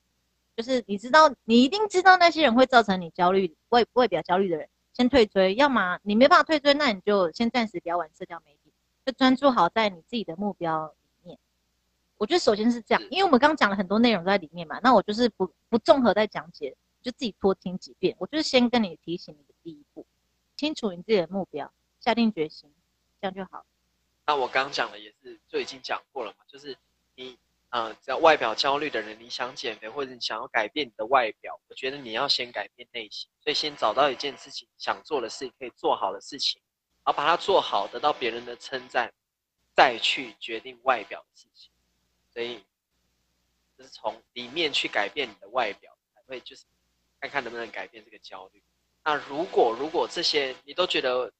[0.59, 5.55] 就是你知道，你一定知道那些人会造成你焦虑、外外表焦虑的人，先退追。
[5.55, 8.73] 要么你没办法退追，那你就先暂时不要玩社交媒体，
[9.05, 11.39] 就专注好在你自己的目标里面。
[12.17, 18.13] 我觉得首先是这样，因为我们刚刚讲了很多内容在里面嘛，那我就是不不综合再讲解，就自己多听几遍。
[18.19, 20.05] 我就是先跟你提醒你的第一步，
[20.57, 21.71] 清楚你自己的目标。
[22.01, 22.69] 下定决心，
[23.21, 23.65] 这样就好。
[24.27, 26.77] 那我刚讲的也是，就已经讲过了嘛，就是
[27.15, 27.37] 你，
[27.71, 36.59] 呃，只要外表焦虑的人，你想减肥或者你想要改变你的外表，我觉得你要先改变内心，所以先找到一件事情想做的事情，可以做好的事情，
[37.05, 39.13] 然后把它做好，得到别人的称赞，
[39.75, 41.71] 再去决定外表的事情。
[42.33, 42.63] 所以，
[43.77, 46.65] 就是从里面去改变你的外表，才会就是
[47.19, 48.63] 看看能不能改变这个焦虑。
[49.03, 51.31] 那如果如果这些你都觉得，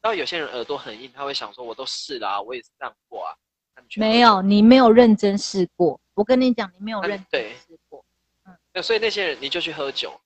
[0.00, 3.30] 然有些人耳朵很硬，他会想说：“我都试了啊，我也是这样过啊。”
[3.96, 6.00] 没有，你没有认真试过。
[6.14, 8.04] 我跟你讲，你没有认真试过。
[8.44, 10.18] 嗯，所以那些人你就去喝酒。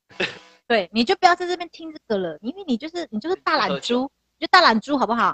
[0.67, 5.33] 对，你就不要在这边听这个了，因为你就是你就是大懒猪，你就大懒猪好不好？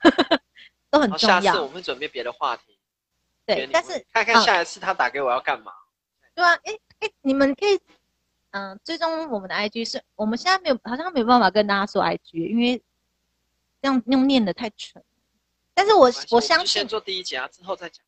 [0.90, 1.40] 都很重要。
[1.40, 2.78] 下次我们准备别的话题。
[3.46, 5.72] 对，但是看看下一次他打给我要干嘛？
[6.34, 7.80] 对啊，哎哎，你们可以
[8.50, 12.82] 嗯追踪我们的 IG，是我们现在没有，好像没有办法跟大家说 IG，因为
[13.80, 15.02] 这样用念的太蠢。
[15.76, 18.02] 但是我我相信先做第一集啊，之后再讲。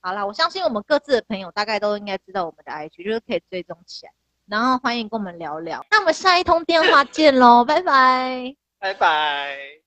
[0.00, 4.12] 好啦，我相信我们各自的朋友大概都应该知道我们的 IG，就是可以追踪起来。
[4.46, 9.81] 然后欢迎跟我们聊聊，那我们下一通电话见喽，拜拜，拜拜。